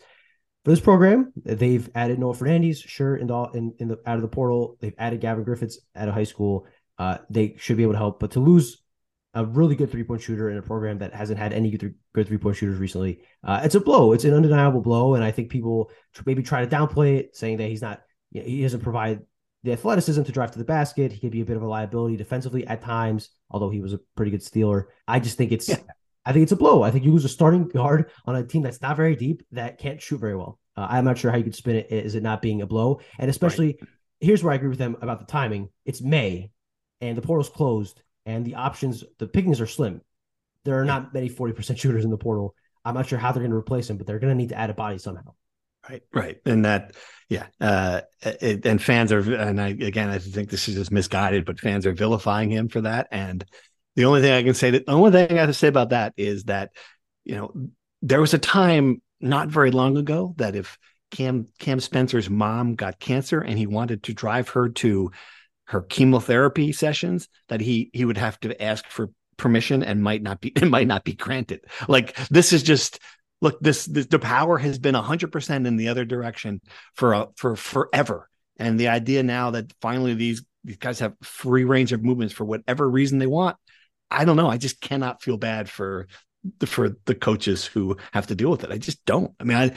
[0.64, 1.32] for this program.
[1.36, 4.76] They've added Noah Fernandes, sure, in the in, in the out of the portal.
[4.80, 6.66] They've added Gavin Griffiths out of high school.
[6.98, 8.81] Uh, they should be able to help, but to lose
[9.34, 12.28] a really good three point shooter in a program that hasn't had any good, good
[12.28, 14.12] three point shooters recently, uh, it's a blow.
[14.12, 15.90] It's an undeniable blow, and I think people
[16.26, 19.20] maybe try to downplay it, saying that he's not, you know, he doesn't provide
[19.64, 21.12] the athleticism to drive to the basket.
[21.12, 24.00] He could be a bit of a liability defensively at times, although he was a
[24.16, 24.88] pretty good stealer.
[25.06, 25.76] I just think it's, yeah.
[26.26, 26.82] I think it's a blow.
[26.82, 29.78] I think you lose a starting guard on a team that's not very deep that
[29.78, 30.58] can't shoot very well.
[30.76, 31.86] Uh, I'm not sure how you could spin it.
[31.90, 33.00] Is it not being a blow?
[33.18, 33.90] And especially, right.
[34.20, 35.68] here's where I agree with them about the timing.
[35.84, 36.50] It's May,
[37.00, 40.00] and the portal's closed, and the options, the pickings are slim.
[40.64, 42.54] There are not many 40% shooters in the portal.
[42.84, 44.58] I'm not sure how they're going to replace him, but they're going to need to
[44.58, 45.34] add a body somehow.
[45.88, 46.94] Right, right, and that,
[47.28, 51.44] yeah, uh, it, and fans are, and I again, I think this is just misguided,
[51.44, 53.08] but fans are vilifying him for that.
[53.10, 53.44] And
[53.96, 55.90] the only thing I can say that the only thing I have to say about
[55.90, 56.70] that is that,
[57.24, 57.52] you know,
[58.00, 60.78] there was a time not very long ago that if
[61.10, 65.10] Cam Cam Spencer's mom got cancer and he wanted to drive her to
[65.72, 70.40] her chemotherapy sessions, that he he would have to ask for permission and might not
[70.40, 71.64] be it might not be granted.
[71.88, 73.00] Like this is just
[73.40, 76.60] look, this, this the power has been hundred percent in the other direction
[76.94, 81.64] for uh, for forever, and the idea now that finally these these guys have free
[81.64, 83.56] range of movements for whatever reason they want.
[84.10, 84.48] I don't know.
[84.48, 86.06] I just cannot feel bad for
[86.66, 88.72] for the coaches who have to deal with it.
[88.72, 89.32] I just don't.
[89.38, 89.70] I mean, I,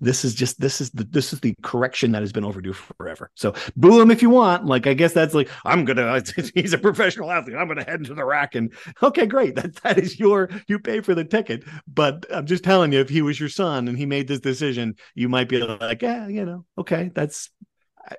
[0.00, 3.30] this is just this is the this is the correction that has been overdue forever.
[3.34, 4.66] So boo him if you want.
[4.66, 6.22] Like I guess that's like I'm gonna.
[6.54, 7.56] He's a professional athlete.
[7.56, 9.56] I'm gonna head into the RAC and okay, great.
[9.56, 11.64] That that is your you pay for the ticket.
[11.86, 14.94] But I'm just telling you, if he was your son and he made this decision,
[15.14, 17.50] you might be like, yeah, you know, okay, that's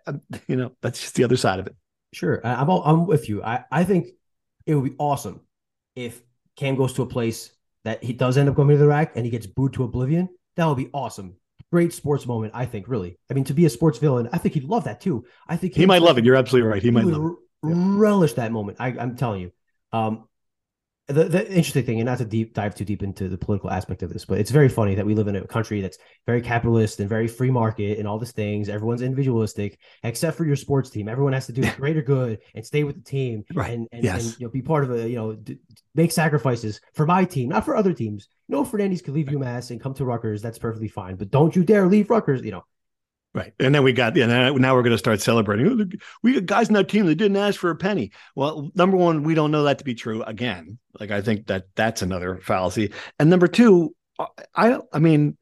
[0.08, 0.14] I,
[0.48, 1.76] you know that's just the other side of it.
[2.14, 3.44] Sure, I'm I'm with you.
[3.44, 4.08] I I think
[4.66, 5.42] it would be awesome
[5.96, 6.22] if
[6.56, 7.52] Cam goes to a place
[7.84, 10.30] that he does end up going to the RAC and he gets booed to oblivion,
[10.56, 11.36] that would be awesome.
[11.72, 12.88] Great sports moment, I think.
[12.88, 15.26] Really, I mean, to be a sports villain, I think he'd love that too.
[15.48, 16.26] I think he might love it.
[16.26, 16.82] You're absolutely right.
[16.82, 17.38] He, he might love it.
[17.64, 18.78] relish that moment.
[18.80, 19.52] I, am telling you.
[19.92, 20.28] Um,
[21.08, 24.04] the, the interesting thing, and not to deep dive too deep into the political aspect
[24.04, 27.00] of this, but it's very funny that we live in a country that's very capitalist
[27.02, 28.70] and very free market and all these things.
[28.70, 31.10] Everyone's individualistic, except for your sports team.
[31.10, 33.74] Everyone has to do the greater good and stay with the team, right?
[33.74, 34.24] And and, yes.
[34.24, 35.60] and you know, be part of a you know d-
[35.94, 38.30] make sacrifices for my team, not for other teams.
[38.48, 40.42] You know, Fernandes could leave UMass and come to Rutgers.
[40.42, 42.44] That's perfectly fine, but don't you dare leave Rutgers.
[42.44, 42.64] You know,
[43.36, 43.52] Right.
[43.60, 45.92] And then we got, yeah, now we're going to start celebrating.
[46.22, 48.12] We got guys in that team that didn't ask for a penny.
[48.36, 50.78] Well, number one, we don't know that to be true again.
[51.00, 52.94] Like, I think that that's another fallacy.
[53.18, 55.36] And number two, uh, I, I mean,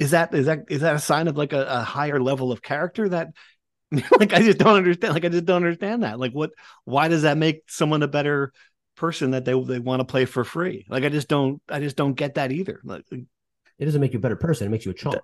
[0.00, 2.62] is that, is that, is that a sign of like a, a higher level of
[2.62, 3.28] character that,
[3.92, 5.14] like, I just don't understand.
[5.14, 6.18] Like, I just don't understand that.
[6.18, 6.50] Like, what,
[6.84, 8.52] why does that make someone a better
[8.96, 10.84] person that they, they want to play for free?
[10.88, 12.80] Like, I just don't, I just don't get that either.
[12.82, 14.66] Like, it doesn't make you a better person.
[14.66, 15.20] It makes you a chump.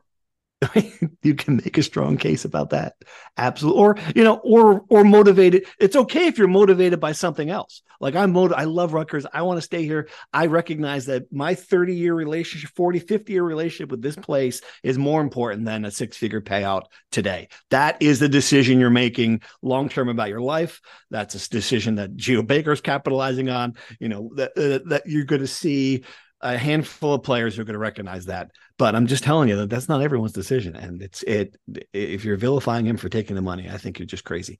[1.22, 2.94] you can make a strong case about that.
[3.36, 5.66] Absolutely or you know or or motivated.
[5.78, 7.82] It's okay if you're motivated by something else.
[8.00, 9.26] Like i'm motivated i love Rutgers.
[9.32, 10.08] I want to stay here.
[10.32, 14.98] I recognize that my 30 year relationship 40 50 year relationship with this place is
[14.98, 17.48] more important than a six figure payout today.
[17.70, 20.80] That is the decision you're making long term about your life.
[21.10, 23.74] That's a decision that Geo Baker's capitalizing on.
[23.98, 26.04] You know that uh, that you're going to see
[26.42, 28.50] a handful of players who are going to recognize that.
[28.82, 31.56] But I'm just telling you that that's not everyone's decision, and it's it.
[31.92, 34.58] If you're vilifying him for taking the money, I think you're just crazy.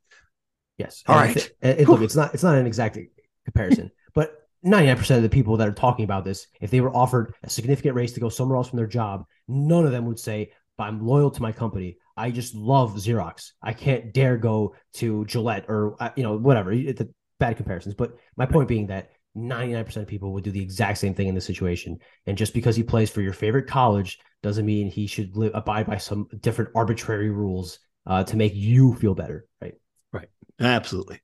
[0.79, 1.03] Yes.
[1.09, 1.37] All right.
[1.61, 2.97] It, it, look, it's not it's not an exact
[3.45, 4.33] comparison, but
[4.65, 7.97] 99% of the people that are talking about this, if they were offered a significant
[7.97, 11.33] raise to go somewhere else from their job, none of them would say, "I'm loyal
[11.33, 11.97] to my company.
[12.17, 13.51] I just love Xerox.
[13.61, 18.17] I can't dare go to Gillette or uh, you know whatever." the bad comparisons, but
[18.37, 21.47] my point being that 99% of people would do the exact same thing in this
[21.47, 21.99] situation.
[22.27, 25.87] And just because he plays for your favorite college doesn't mean he should live, abide
[25.87, 29.47] by some different arbitrary rules uh, to make you feel better.
[29.61, 29.75] Right.
[30.13, 30.29] Right.
[30.61, 31.21] Absolutely.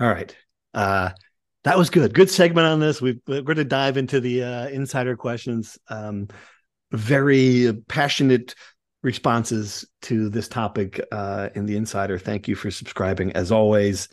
[0.00, 0.34] All right.
[0.74, 1.10] Uh,
[1.64, 2.14] that was good.
[2.14, 3.00] Good segment on this.
[3.00, 5.78] we are going to dive into the uh, insider questions.
[5.88, 6.28] Um,
[6.92, 8.54] very passionate
[9.02, 12.18] responses to this topic uh, in the insider.
[12.18, 14.08] Thank you for subscribing as always.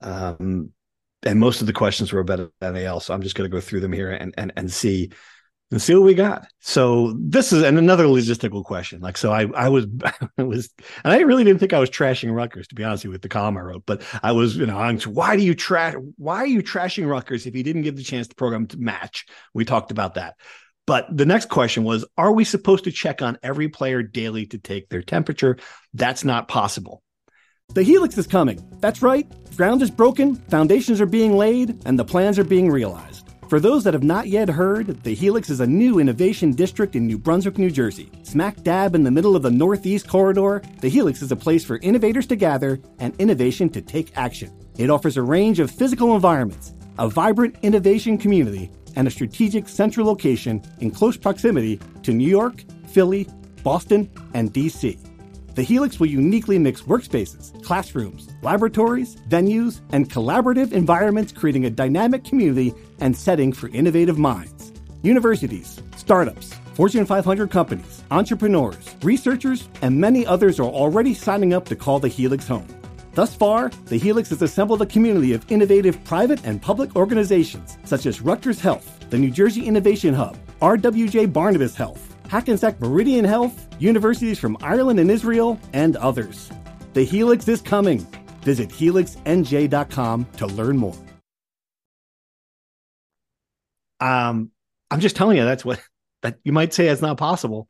[0.00, 0.70] Um,
[1.24, 3.00] and most of the questions were about NIL.
[3.00, 5.10] So I'm just going to go through them here and and and see
[5.70, 6.46] and see what we got.
[6.60, 9.00] So this is and another logistical question.
[9.00, 9.86] Like so, I I was
[10.38, 10.70] I was
[11.02, 13.22] and I really didn't think I was trashing Rutgers to be honest with you with
[13.22, 16.38] the column I wrote, but I was you know on why do you trash why
[16.38, 19.26] are you trashing Rutgers if you didn't give the chance the program to match?
[19.52, 20.36] We talked about that.
[20.86, 24.58] But the next question was Are we supposed to check on every player daily to
[24.58, 25.58] take their temperature?
[25.94, 27.02] That's not possible.
[27.74, 28.64] The Helix is coming.
[28.78, 29.26] That's right.
[29.56, 33.28] Ground is broken, foundations are being laid, and the plans are being realized.
[33.48, 37.04] For those that have not yet heard, the Helix is a new innovation district in
[37.04, 38.12] New Brunswick, New Jersey.
[38.22, 41.78] Smack dab in the middle of the Northeast Corridor, the Helix is a place for
[41.78, 44.56] innovators to gather and innovation to take action.
[44.78, 50.06] It offers a range of physical environments, a vibrant innovation community, and a strategic central
[50.06, 53.28] location in close proximity to New York, Philly,
[53.64, 54.96] Boston, and DC.
[55.54, 62.24] The Helix will uniquely mix workspaces, classrooms, laboratories, venues, and collaborative environments, creating a dynamic
[62.24, 64.72] community and setting for innovative minds.
[65.02, 71.76] Universities, startups, Fortune 500 companies, entrepreneurs, researchers, and many others are already signing up to
[71.76, 72.66] call the Helix home.
[73.12, 78.06] Thus far, the Helix has assembled a community of innovative private and public organizations such
[78.06, 84.40] as Rutgers Health, the New Jersey Innovation Hub, RWJ Barnabas Health, Hackensack Meridian Health, universities
[84.40, 86.50] from Ireland and Israel, and others.
[86.92, 88.04] The Helix is coming.
[88.42, 90.96] Visit helixnj.com to learn more.
[94.00, 94.50] Um,
[94.90, 95.80] I'm just telling you that's what
[96.22, 97.68] that you might say it's not possible.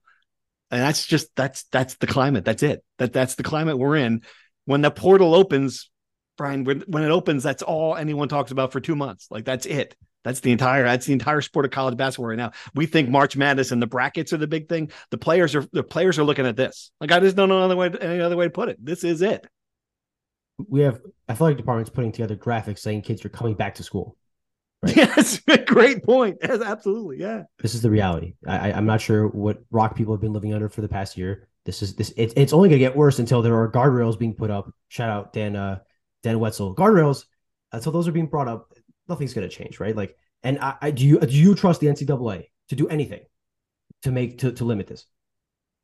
[0.70, 2.46] And that's just that's that's the climate.
[2.46, 2.82] That's it.
[2.96, 4.22] That that's the climate we're in.
[4.64, 5.90] When the portal opens,
[6.38, 9.26] Brian, when, when it opens, that's all anyone talks about for two months.
[9.30, 9.94] Like that's it.
[10.24, 12.52] That's the entire that's the entire sport of college basketball right now.
[12.74, 14.90] We think March Madness and the brackets are the big thing.
[15.10, 16.90] The players are the players are looking at this.
[17.00, 18.82] Like I just don't know another way any other way to put it.
[18.82, 19.46] This is it.
[20.68, 24.16] We have athletic departments putting together graphics saying kids are coming back to school.
[24.84, 24.96] Right?
[24.96, 26.36] Yes, great point.
[26.42, 27.18] Yes, absolutely.
[27.18, 27.44] Yeah.
[27.58, 28.34] This is the reality.
[28.46, 31.48] I, I'm not sure what rock people have been living under for the past year.
[31.64, 32.12] This is this.
[32.18, 34.70] It's it's only gonna get worse until there are guardrails being put up.
[34.88, 35.78] Shout out Dan uh,
[36.22, 36.74] Dan Wetzel.
[36.74, 37.24] Guardrails.
[37.72, 38.73] Until those are being brought up,
[39.08, 39.94] nothing's gonna change, right?
[39.94, 43.20] Like, and I, I do you do you trust the NCAA to do anything
[44.02, 45.06] to make to to limit this?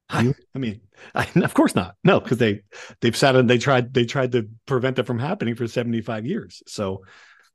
[0.09, 0.81] I, I, mean,
[1.15, 1.95] I, of course not.
[2.05, 2.63] No, because they
[3.01, 6.27] they've sat and they tried they tried to prevent it from happening for seventy five
[6.27, 6.63] years.
[6.67, 7.05] So,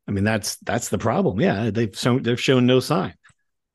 [0.08, 1.40] I mean, that's that's the problem.
[1.40, 3.16] Yeah, they've shown they've shown no sign.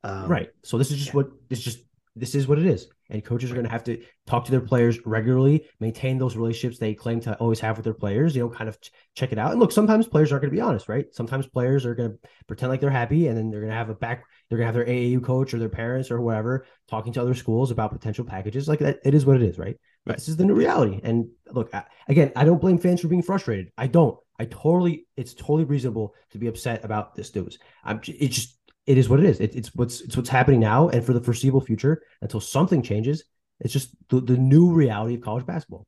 [0.03, 0.51] Um, right.
[0.65, 1.17] So this is just yeah.
[1.17, 1.85] what this just
[2.17, 2.89] this is what it is.
[3.09, 6.79] And coaches are going to have to talk to their players regularly, maintain those relationships
[6.79, 8.79] they claim to always have with their players, you know, kind of
[9.15, 9.51] check it out.
[9.51, 11.07] And look, sometimes players aren't going to be honest, right?
[11.13, 13.91] Sometimes players are going to pretend like they're happy and then they're going to have
[13.91, 17.13] a back, they're going to have their AAU coach or their parents or whatever talking
[17.15, 18.69] to other schools about potential packages.
[18.69, 19.77] Like that, it is what it is, right?
[20.07, 20.17] right.
[20.17, 21.01] This is the new reality.
[21.03, 21.73] And look,
[22.09, 23.73] again, I don't blame fans for being frustrated.
[23.77, 24.17] I don't.
[24.39, 27.59] I totally, it's totally reasonable to be upset about this news.
[27.85, 28.59] I'm, it's just,
[28.91, 29.39] it is what it is.
[29.39, 33.23] It, it's what's it's what's happening now, and for the foreseeable future, until something changes,
[33.61, 35.87] it's just the, the new reality of college basketball.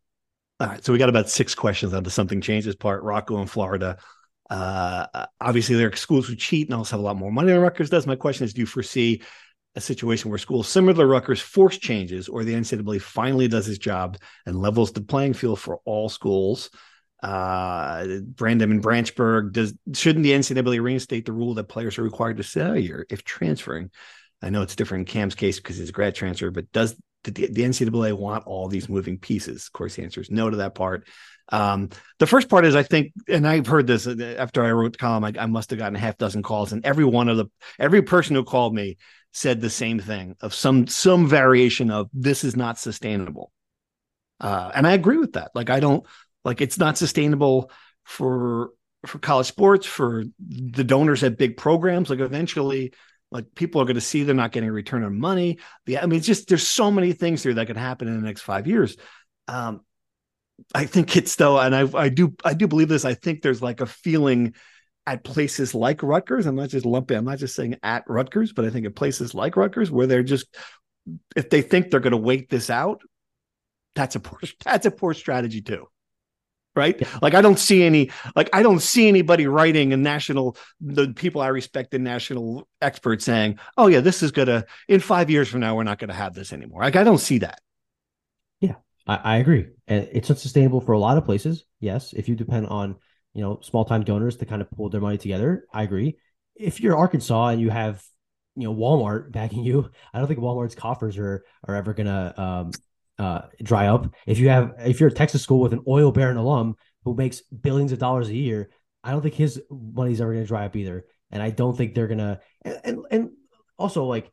[0.60, 3.02] All right, so we got about six questions on the something changes part.
[3.02, 3.98] Rocco in Florida.
[4.48, 5.06] Uh,
[5.40, 7.90] obviously, there are schools who cheat and also have a lot more money than Rutgers
[7.90, 8.06] does.
[8.06, 9.22] My question is: Do you foresee
[9.74, 13.78] a situation where schools similar to Rutgers force changes, or the NCAA finally does its
[13.78, 16.70] job and levels the playing field for all schools?
[17.22, 19.52] Uh, Brandon and Branchburg.
[19.52, 23.24] Does shouldn't the NCAA reinstate the rule that players are required to a year if
[23.24, 23.90] transferring?
[24.42, 27.30] I know it's different in Cam's case because he's a grad transfer, but does the,
[27.30, 29.66] the NCAA want all these moving pieces?
[29.66, 31.06] Of course, the answer is no to that part.
[31.50, 34.92] Um, the first part is I think, and I've heard this uh, after I wrote
[34.92, 35.24] the column.
[35.24, 37.46] I, I must have gotten a half dozen calls, and every one of the
[37.78, 38.96] every person who called me
[39.32, 43.52] said the same thing of some some variation of this is not sustainable.
[44.40, 45.52] Uh, and I agree with that.
[45.54, 46.04] Like I don't
[46.44, 47.70] like it's not sustainable
[48.04, 48.70] for
[49.06, 52.10] for college sports, for the donors at big programs.
[52.10, 52.92] Like eventually,
[53.30, 55.58] like people are going to see they're not getting a return on money.
[55.86, 58.26] Yeah, I mean, it's just there's so many things here that could happen in the
[58.26, 58.96] next five years.
[59.48, 59.80] Um,
[60.74, 63.04] I think it's though, and I I do I do believe this.
[63.04, 64.54] I think there's like a feeling
[65.06, 66.46] at places like Rutgers.
[66.46, 67.16] I'm not just lumping.
[67.16, 70.22] I'm not just saying at Rutgers, but I think at places like Rutgers where they're
[70.22, 70.46] just
[71.34, 73.02] if they think they're going to wait this out,
[73.96, 75.88] that's a poor that's a poor strategy too
[76.74, 77.00] right?
[77.00, 77.08] Yeah.
[77.20, 81.40] like i don't see any like i don't see anybody writing a national the people
[81.40, 85.60] i respect in national experts saying oh yeah this is gonna in five years from
[85.60, 86.82] now we're not gonna have this anymore.
[86.82, 87.60] Like i don't see that.
[88.60, 88.74] Yeah.
[89.06, 89.68] I, I agree.
[89.86, 92.96] It's unsustainable for a lot of places yes if you depend on
[93.34, 96.16] you know small time donors to kind of pull their money together i agree.
[96.54, 98.02] If you're arkansas and you have
[98.56, 102.70] you know walmart backing you i don't think walmart's coffers are are ever gonna um
[103.18, 104.12] uh, dry up.
[104.26, 107.40] If you have, if you're a Texas school with an oil baron alum who makes
[107.42, 108.70] billions of dollars a year,
[109.04, 111.06] I don't think his money's ever going to dry up either.
[111.30, 112.40] And I don't think they're gonna.
[112.62, 113.30] And, and, and
[113.78, 114.30] also like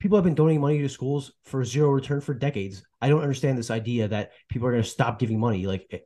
[0.00, 2.82] people have been donating money to schools for zero return for decades.
[3.00, 5.66] I don't understand this idea that people are going to stop giving money.
[5.66, 5.98] Like, eh,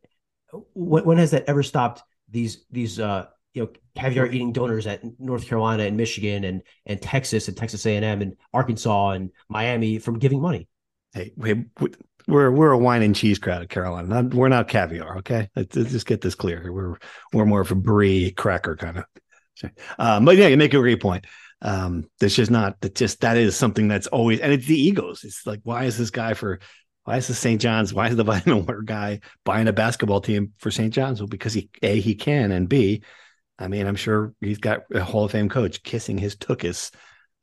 [0.75, 5.03] when, when has that ever stopped these these uh you know caviar eating donors at
[5.21, 9.31] North Carolina and Michigan and and Texas and Texas A and M and Arkansas and
[9.49, 10.69] Miami from giving money?
[11.13, 11.67] Hey, we,
[12.29, 14.09] we're we're a wine and cheese crowd at Carolina.
[14.09, 15.19] Not, we're not caviar.
[15.19, 16.73] Okay, let's, let's, just get this clear.
[16.73, 16.99] We're
[17.33, 19.05] we're more of a brie cracker kind of.
[19.99, 21.27] Um, but yeah, you make a great point.
[21.61, 25.25] Um, there's just not that just that is something that's always and it's the egos.
[25.25, 26.59] It's like why is this guy for
[27.05, 27.61] why is the St.
[27.61, 30.93] John's why is the vitamin water guy buying a basketball team for St.
[30.93, 31.21] John's?
[31.21, 33.03] Well, because he a he can and b,
[33.59, 36.91] I mean I'm sure he's got a Hall of Fame coach kissing his tuchus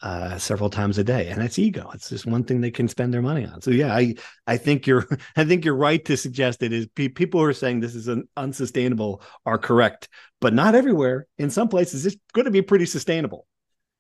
[0.02, 1.90] uh, several times a day, and that's ego.
[1.94, 3.62] It's just one thing they can spend their money on.
[3.62, 4.16] So yeah, I
[4.48, 7.54] I think you're I think you're right to suggest it is pe- people who are
[7.54, 10.08] saying this is an unsustainable are correct,
[10.40, 11.28] but not everywhere.
[11.38, 13.46] In some places, it's going to be pretty sustainable.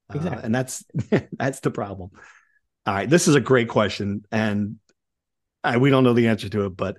[0.09, 0.85] Uh, exactly, uh, and that's
[1.33, 2.11] that's the problem.
[2.85, 4.77] All right, this is a great question, and
[5.63, 6.97] I, we don't know the answer to it, but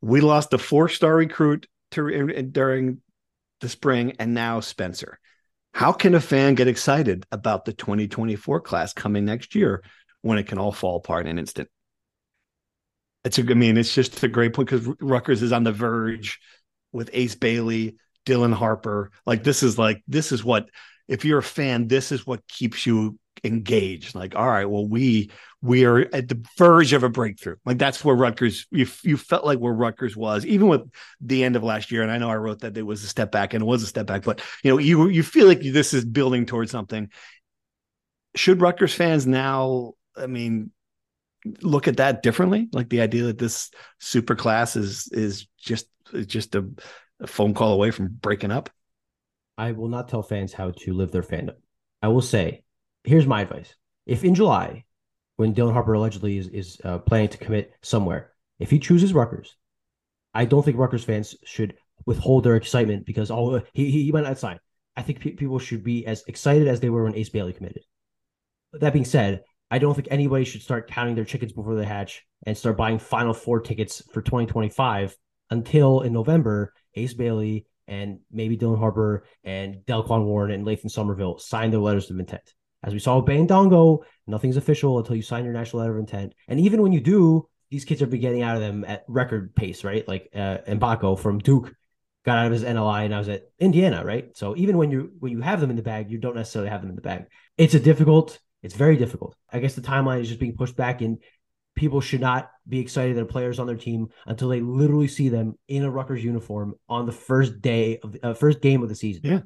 [0.00, 3.02] we lost a four star recruit to during
[3.60, 5.19] the spring, and now Spencer.
[5.72, 9.82] How can a fan get excited about the 2024 class coming next year
[10.22, 11.68] when it can all fall apart in an instant?
[13.24, 16.40] It's a, I mean, it's just a great point because Rutgers is on the verge
[16.92, 19.10] with Ace Bailey, Dylan Harper.
[19.26, 20.68] Like this is like this is what
[21.08, 24.14] if you're a fan, this is what keeps you engaged.
[24.14, 25.30] Like, all right, well, we
[25.62, 27.56] we are at the verge of a breakthrough.
[27.64, 30.82] Like that's where Rutgers you you felt like where Rutgers was, even with
[31.20, 32.02] the end of last year.
[32.02, 33.86] And I know I wrote that it was a step back, and it was a
[33.86, 37.10] step back, but you know, you you feel like this is building towards something.
[38.36, 40.70] Should Rutgers fans now, I mean,
[41.62, 42.68] look at that differently?
[42.72, 45.86] Like the idea that this super class is is just
[46.26, 46.68] just a,
[47.20, 48.70] a phone call away from breaking up.
[49.58, 51.56] I will not tell fans how to live their fandom.
[52.02, 52.64] I will say,
[53.04, 53.74] here's my advice:
[54.06, 54.84] if in July,
[55.36, 59.56] when Dylan Harper allegedly is is uh, planning to commit somewhere, if he chooses Rutgers,
[60.34, 61.74] I don't think Rutgers fans should
[62.06, 64.58] withhold their excitement because oh he he might not sign.
[64.96, 67.84] I think pe- people should be as excited as they were when Ace Bailey committed.
[68.72, 72.24] That being said, I don't think anybody should start counting their chickens before they hatch
[72.46, 75.16] and start buying Final Four tickets for 2025
[75.50, 81.38] until in November, Ace Bailey and maybe Dylan Harper and Delquan Warren and Lathan Somerville
[81.38, 82.54] sign their letters of intent.
[82.82, 86.34] As we saw with Bandongo, nothing's official until you sign your national letter of intent.
[86.48, 89.54] And even when you do, these kids are be getting out of them at record
[89.54, 90.06] pace, right?
[90.06, 91.74] Like uh, Mgbako from Duke
[92.24, 94.36] got out of his NLI and I was at Indiana, right?
[94.36, 96.80] So even when you when you have them in the bag, you don't necessarily have
[96.80, 97.26] them in the bag.
[97.56, 99.36] It's a difficult, it's very difficult.
[99.50, 101.18] I guess the timeline is just being pushed back and
[101.76, 105.58] people should not be excited that players on their team until they literally see them
[105.68, 108.94] in a Rutgers uniform on the first day of the uh, first game of the
[108.94, 109.22] season.
[109.24, 109.40] Yeah.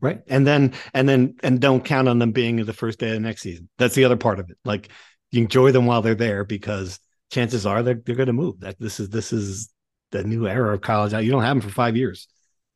[0.00, 0.20] Right.
[0.26, 3.20] And then and then and don't count on them being the first day of the
[3.20, 3.68] next season.
[3.78, 4.58] That's the other part of it.
[4.64, 4.90] Like
[5.30, 8.60] you enjoy them while they're there because chances are they're, they're going to move.
[8.60, 9.70] That this is this is
[10.12, 11.12] the new era of college.
[11.12, 12.28] You don't have them for five years.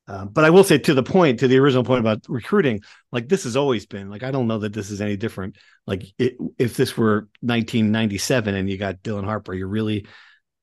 [0.09, 2.81] Uh, but I will say to the point, to the original point about recruiting,
[3.13, 5.57] like this has always been like I don't know that this is any different.
[5.87, 10.07] Like it, if this were 1997 and you got Dylan Harper, you're really,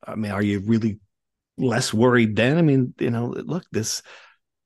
[0.06, 1.00] I mean, are you really
[1.58, 2.58] less worried then?
[2.58, 4.02] I mean, you know, look, this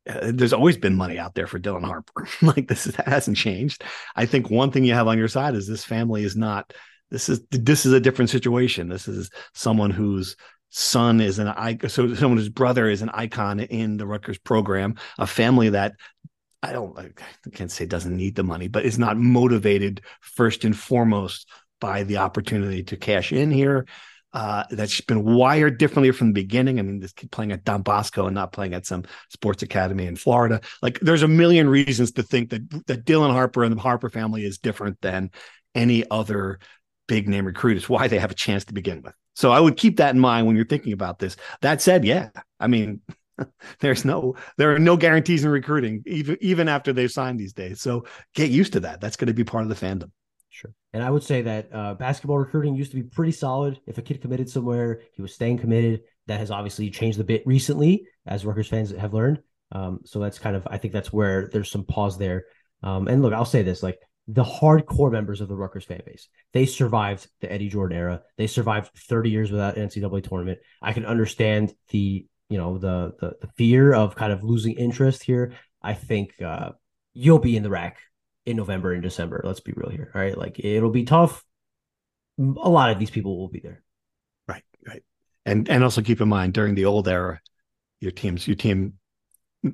[0.09, 2.27] uh, there's always been money out there for Dylan Harper.
[2.41, 3.83] like this is, hasn't changed.
[4.15, 6.73] I think one thing you have on your side is this family is not.
[7.09, 8.87] This is this is a different situation.
[8.87, 10.37] This is someone whose
[10.69, 14.95] son is an icon, so someone whose brother is an icon in the Rutgers program,
[15.19, 15.93] a family that
[16.63, 17.09] I don't, I
[17.53, 21.49] can't say doesn't need the money, but is not motivated first and foremost
[21.79, 23.87] by the opportunity to cash in here.
[24.33, 26.79] Uh, that's been wired differently from the beginning.
[26.79, 30.05] I mean, this kid playing at Don Bosco and not playing at some sports academy
[30.05, 30.61] in Florida.
[30.81, 34.45] Like, there's a million reasons to think that that Dylan Harper and the Harper family
[34.45, 35.31] is different than
[35.75, 36.59] any other
[37.07, 37.75] big name recruit.
[37.75, 39.13] It's why they have a chance to begin with.
[39.35, 41.35] So I would keep that in mind when you're thinking about this.
[41.61, 42.29] That said, yeah,
[42.59, 43.01] I mean,
[43.79, 47.81] there's no there are no guarantees in recruiting even even after they've signed these days.
[47.81, 49.01] So get used to that.
[49.01, 50.11] That's going to be part of the fandom.
[50.61, 50.73] Sure.
[50.93, 53.79] And I would say that uh, basketball recruiting used to be pretty solid.
[53.87, 56.01] If a kid committed somewhere, he was staying committed.
[56.27, 59.39] That has obviously changed a bit recently, as Rutgers fans have learned.
[59.71, 62.45] Um, so that's kind of I think that's where there's some pause there.
[62.83, 63.97] Um, and look, I'll say this: like
[64.27, 66.29] the hardcore members of the Rutgers fan base.
[66.53, 68.21] They survived the Eddie Jordan era.
[68.37, 70.59] They survived 30 years without an NCAA tournament.
[70.81, 75.23] I can understand the you know the the, the fear of kind of losing interest
[75.23, 75.53] here.
[75.81, 76.71] I think uh,
[77.15, 77.97] you'll be in the RAC
[78.45, 79.41] in November and December.
[79.43, 80.11] Let's be real here.
[80.13, 81.43] All right, like it'll be tough.
[82.39, 83.83] A lot of these people will be there.
[84.47, 85.03] Right, right,
[85.45, 87.41] and and also keep in mind during the old era,
[87.99, 88.93] your teams your team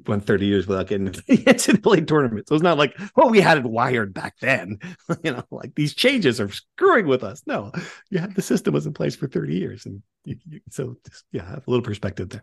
[0.06, 2.48] went 30 years without getting into the NCAA tournament.
[2.48, 4.80] So it's not like, well, we had it wired back then.
[5.24, 7.42] you know, like these changes are screwing with us.
[7.46, 7.72] No,
[8.10, 9.86] you had the system was in place for 30 years.
[9.86, 12.42] And you, you, so just, yeah, have a little perspective there.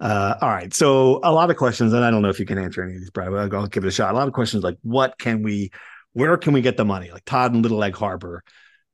[0.00, 0.72] Uh, all right.
[0.74, 3.00] So a lot of questions, and I don't know if you can answer any of
[3.00, 4.12] these, Brian, I'll, I'll give it a shot.
[4.12, 5.70] A lot of questions like, what can we,
[6.12, 7.10] where can we get the money?
[7.10, 8.42] Like Todd and Little Egg Harbor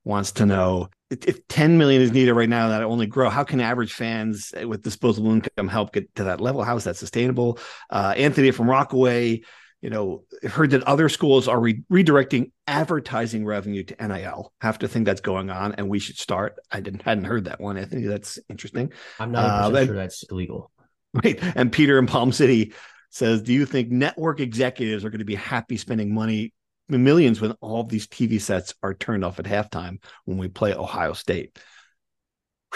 [0.05, 3.61] wants to know if 10 million is needed right now that only grow how can
[3.61, 6.63] average fans with disposable income help get to that level?
[6.63, 7.59] How is that sustainable?
[7.91, 9.41] Uh, anthony from rockaway
[9.81, 14.89] you know heard that other schools are re- redirecting advertising revenue to nil have to
[14.89, 16.57] think that's going on and we should start.
[16.71, 18.03] I didn't hadn't heard that one anthony.
[18.03, 18.93] That's interesting.
[19.21, 20.71] I'm not uh, sure that's illegal.
[21.15, 21.43] Right.
[21.57, 22.75] And peter in palm city
[23.11, 26.53] says do you think network executives are going to be happy spending money
[26.89, 31.13] millions when all these TV sets are turned off at halftime when we play Ohio
[31.13, 31.59] State.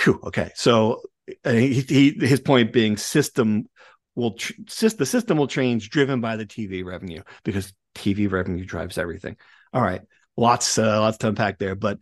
[0.03, 1.03] Whew, okay, so
[1.45, 3.69] he, he, his point being system
[4.15, 8.99] will tr- the system will change driven by the TV revenue because TV revenue drives
[8.99, 9.37] everything.
[9.73, 10.03] All right,
[10.37, 11.99] lots uh, lots to unpack there, but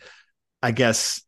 [0.63, 1.23] I guess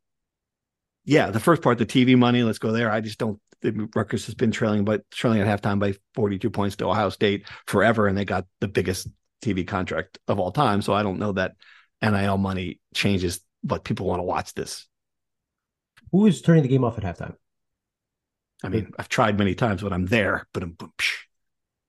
[1.05, 2.91] yeah, the first part, the TV money, let's go there.
[2.91, 3.41] I just don't.
[3.61, 7.47] The Rutgers has been trailing, but trailing at halftime by 42 points to Ohio State
[7.67, 9.09] forever, and they got the biggest
[9.43, 10.83] TV contract of all time.
[10.83, 11.53] So I don't know that
[12.01, 14.87] NIL money changes, but people want to watch this.
[16.11, 17.37] Who is turning the game off at halftime?
[18.65, 20.77] I mean, I've tried many times when I'm there, but I'm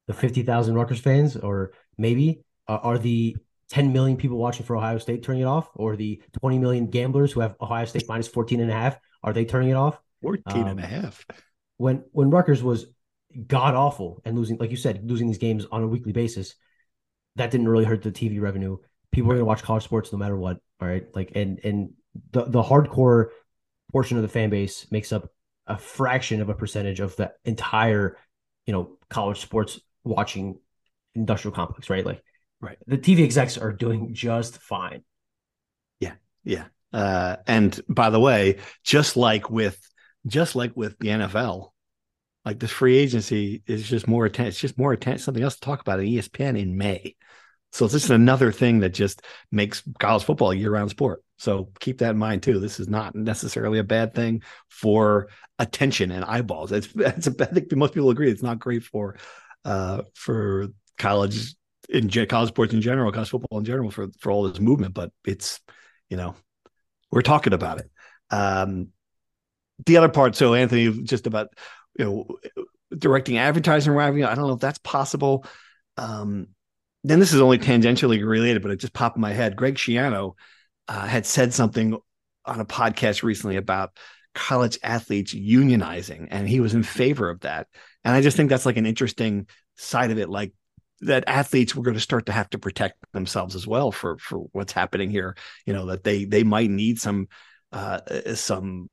[0.08, 3.38] the 50,000 Rutgers fans, or maybe uh, are the
[3.70, 7.32] 10 million people watching for Ohio State turning it off, or the 20 million gamblers
[7.32, 9.99] who have Ohio State minus 14 and a half, are they turning it off?
[10.22, 11.26] 14 um, and a half.
[11.78, 12.88] When, when Rutgers was
[13.47, 16.56] god awful and losing, like you said, losing these games on a weekly basis,
[17.36, 18.78] that didn't really hurt the TV revenue.
[19.12, 20.58] People are going to watch college sports no matter what.
[20.82, 21.94] All right, like and and
[22.32, 23.28] the the hardcore
[23.92, 25.30] portion of the fan base makes up
[25.68, 28.18] a fraction of a percentage of the entire,
[28.66, 30.60] you know, college sports watching
[31.16, 31.90] industrial complex.
[31.90, 32.24] Right, like
[32.64, 32.78] Right.
[32.88, 35.04] The TV execs are doing just fine.
[36.00, 36.14] Yeah.
[36.46, 36.64] Yeah.
[36.94, 39.78] Uh, and by the way, just like with
[40.28, 41.73] just like with the NFL,
[42.46, 44.50] like this free agency is just more attention.
[44.50, 45.24] It's just more attention.
[45.24, 47.16] Something else to talk about at ESPN in May.
[47.72, 51.24] So this is another thing that just makes college football a year-round sport.
[51.38, 52.60] So keep that in mind too.
[52.60, 56.72] This is not necessarily a bad thing for attention and eyeballs.
[56.72, 59.18] It's, it's a, I think most people agree it's not great for
[59.66, 60.68] uh, for
[60.98, 61.56] college
[61.89, 64.94] in college sports in general, college football in general for for all this movement.
[64.94, 65.60] But it's
[66.10, 66.36] you know
[67.12, 67.89] we're talking about it.
[68.30, 68.89] Um,
[69.86, 71.48] the other part, so Anthony, just about
[71.98, 72.28] you know
[72.98, 74.26] directing advertising revenue.
[74.26, 75.46] I don't know if that's possible.
[75.98, 76.48] Um,
[77.04, 79.56] then this is only tangentially related, but it just popped in my head.
[79.56, 80.34] Greg Schiano
[80.88, 81.98] uh, had said something
[82.46, 83.98] on a podcast recently about
[84.34, 87.68] college athletes unionizing, and he was in favor of that.
[88.04, 90.54] And I just think that's like an interesting side of it, like
[91.02, 94.39] that athletes were going to start to have to protect themselves as well for for
[94.52, 95.36] what's happening here.
[95.66, 97.28] You know that they they might need some
[97.72, 98.00] uh,
[98.36, 98.89] some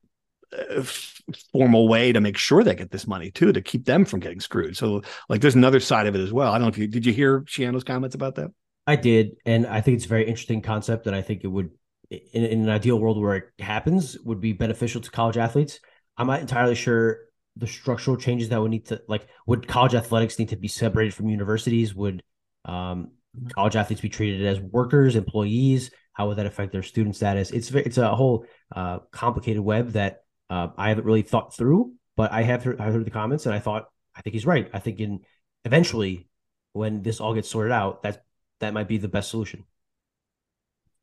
[1.51, 4.39] formal way to make sure they get this money too to keep them from getting
[4.39, 4.75] screwed.
[4.75, 6.51] So like there's another side of it as well.
[6.51, 8.51] I don't know if you did you hear Schiano's comments about that?
[8.87, 11.69] I did, and I think it's a very interesting concept, and I think it would,
[12.09, 15.79] in, in an ideal world where it happens, would be beneficial to college athletes.
[16.17, 17.19] I'm not entirely sure
[17.55, 21.13] the structural changes that would need to like would college athletics need to be separated
[21.13, 21.93] from universities?
[21.95, 22.23] Would
[22.65, 23.11] um,
[23.53, 25.91] college athletes be treated as workers, employees?
[26.13, 27.51] How would that affect their student status?
[27.51, 28.45] It's it's a whole
[28.75, 30.20] uh, complicated web that
[30.51, 33.55] uh, I haven't really thought through, but I have heard, I heard the comments and
[33.55, 34.69] I thought I think he's right.
[34.73, 35.21] I think in
[35.63, 36.27] eventually
[36.73, 38.25] when this all gets sorted out, that
[38.59, 39.63] that might be the best solution.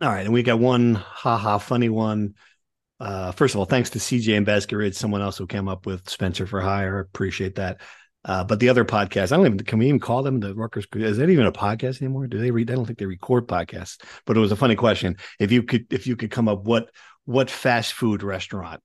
[0.03, 2.35] All right, and we got one haha funny one.
[3.01, 5.87] Uh, first of all, thanks to CJ and Basking Ridge, someone else who came up
[5.87, 6.99] with Spencer for Hire.
[6.99, 7.81] Appreciate that.
[8.25, 10.87] Uh, but the other podcast, I don't even can we even call them the Rutgers?
[10.95, 12.27] Is that even a podcast anymore?
[12.27, 12.71] Do they read?
[12.71, 14.03] I don't think they record podcasts.
[14.27, 15.17] But it was a funny question.
[15.41, 16.91] If you could, if you could come up, what
[17.25, 18.83] what fast food restaurant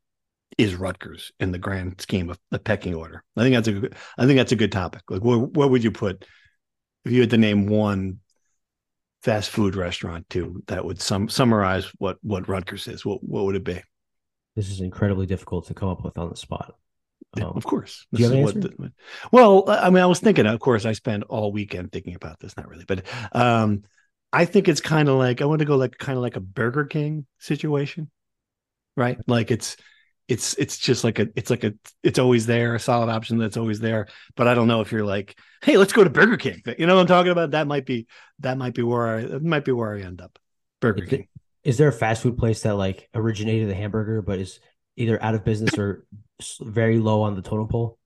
[0.58, 3.24] is Rutgers in the grand scheme of the pecking order?
[3.36, 5.02] I think that's a good, I think that's a good topic.
[5.10, 6.26] Like, what, what would you put
[7.06, 8.20] if you had to name one
[9.24, 13.06] fast food restaurant too that would sum, summarize what what Rutgers is?
[13.06, 13.82] What what would it be?
[14.56, 16.76] This is incredibly difficult to come up with on the spot.
[17.36, 18.06] Yeah, um, of course.
[18.14, 18.60] Do you have an answer?
[18.60, 18.92] The,
[19.32, 20.46] well, I mean, I was thinking.
[20.46, 22.56] Of course, I spent all weekend thinking about this.
[22.56, 23.84] Not really, but um,
[24.32, 26.42] I think it's kind of like I want to go like kind of like a
[26.42, 28.12] Burger King situation,
[28.96, 29.18] right?
[29.28, 29.78] Like it's
[30.34, 33.58] it's it's just like a it's like a it's always there a solid option that's
[33.58, 34.08] always there.
[34.36, 36.62] But i don't know if you're like hey let's go to burger king.
[36.78, 37.52] You know what i'm talking about?
[37.52, 38.08] That might be
[38.40, 40.40] that might be where i that might be where i end up.
[40.82, 41.28] Burger is king.
[41.64, 44.60] is there a fast food place that like originated the hamburger but is
[44.98, 46.06] either out of business or
[46.62, 47.98] very low on the totem pole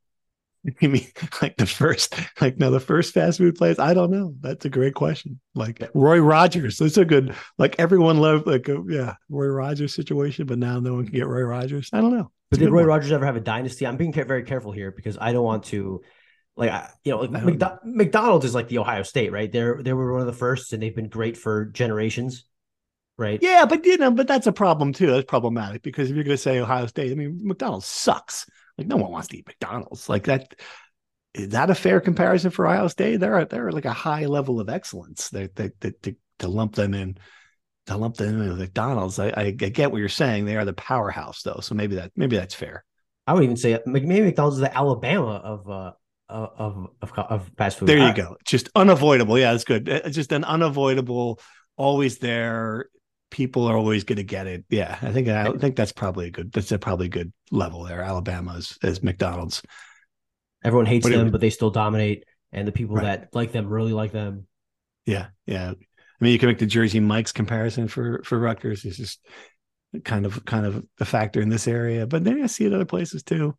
[0.81, 1.07] You mean
[1.41, 3.79] like the first, like no, the first fast food place?
[3.79, 4.35] I don't know.
[4.41, 5.39] That's a great question.
[5.55, 7.33] Like Roy Rogers, that's a good.
[7.57, 11.27] Like everyone loved, like a, yeah, Roy Rogers situation, but now no one can get
[11.27, 11.89] Roy Rogers.
[11.93, 12.31] I don't know.
[12.51, 12.87] But did Roy one.
[12.89, 13.87] Rogers ever have a dynasty?
[13.87, 16.01] I'm being very careful here because I don't want to,
[16.57, 16.71] like,
[17.03, 19.51] you know, like McDo- McDonald's is like the Ohio State, right?
[19.51, 22.43] They're they were one of the first, and they've been great for generations
[23.17, 23.39] right?
[23.41, 25.07] Yeah, but you know, but that's a problem too.
[25.07, 28.45] That's problematic because if you're going to say Ohio State, I mean, McDonald's sucks.
[28.77, 30.09] Like no one wants to eat McDonald's.
[30.09, 30.53] Like that
[31.33, 33.17] is that a fair comparison for Ohio State?
[33.19, 35.29] They're they're like a high level of excellence.
[35.29, 37.17] They, they, they, to, to lump them in
[37.87, 39.19] to lump them in with McDonald's.
[39.19, 40.45] I, I, get what you're saying.
[40.45, 42.83] They are the powerhouse though, so maybe that maybe that's fair.
[43.25, 45.91] I would even say maybe McDonald's is the Alabama of uh
[46.29, 47.87] of of of fast food.
[47.87, 48.37] There you go.
[48.45, 49.37] Just unavoidable.
[49.37, 49.87] Yeah, that's good.
[49.87, 51.39] It's just an unavoidable,
[51.77, 52.89] always there
[53.29, 54.65] people are always going to get it.
[54.69, 56.51] Yeah, I think I think that's probably a good.
[56.51, 58.01] That's a probably good level there.
[58.01, 59.61] Alabama is, is McDonald's.
[60.63, 63.03] Everyone hates but them, it, but they still dominate, and the people right.
[63.03, 64.47] that like them really like them.
[65.05, 65.71] Yeah, yeah.
[65.71, 68.85] I mean, you can make the Jersey Mike's comparison for for Rutgers.
[68.85, 69.19] It's just
[70.03, 72.85] kind of kind of a factor in this area, but then I see it other
[72.85, 73.55] places too.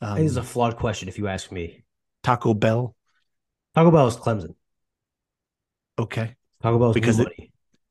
[0.00, 1.84] Um, it is a flawed question, if you ask me.
[2.22, 2.94] Taco Bell.
[3.74, 4.54] Taco Bell is Clemson.
[5.98, 6.36] Okay.
[6.62, 7.28] Taco Bell because it,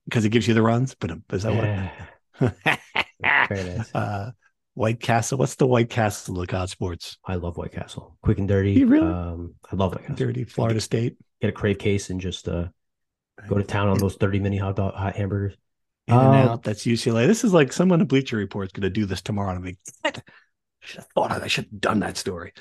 [0.06, 0.96] because it gives you the runs.
[0.96, 1.92] But is that
[2.40, 2.80] what?
[3.94, 4.32] uh,
[4.74, 5.38] White Castle.
[5.38, 7.18] What's the White Castle look Lookout Sports?
[7.26, 8.18] I love White Castle.
[8.22, 8.74] Quick and dirty.
[8.74, 9.08] You really?
[9.08, 10.28] Um, I love White Castle.
[10.28, 10.44] Dirty.
[10.44, 11.18] Florida State.
[11.42, 12.68] Get a crave case and just uh,
[13.48, 15.56] go to town on those thirty mini hot dog hot hamburgers.
[16.08, 16.64] In and uh, out.
[16.64, 17.28] That's UCLA.
[17.28, 19.50] This is like someone at Bleacher Report is going to do this tomorrow.
[19.50, 20.22] And I'm like, I
[20.82, 21.38] should have thought of.
[21.38, 21.44] It.
[21.44, 22.54] I should have done that story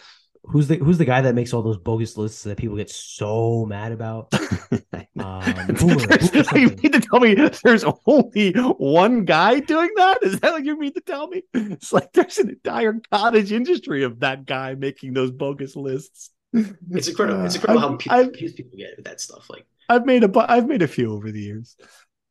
[0.48, 3.66] who's the who's the guy that makes all those bogus lists that people get so
[3.66, 4.32] mad about?
[5.18, 6.18] um, Boomer,
[6.56, 10.18] you mean to tell me there's only one guy doing that?
[10.22, 11.42] Is that what you mean to tell me?
[11.54, 16.30] It's like there's an entire cottage industry of that guy making those bogus lists.
[16.52, 17.44] It's incredible.
[17.44, 19.48] It's incredible uh, how people, people get with that stuff.
[19.50, 21.76] Like I've made a I've made a few over the years.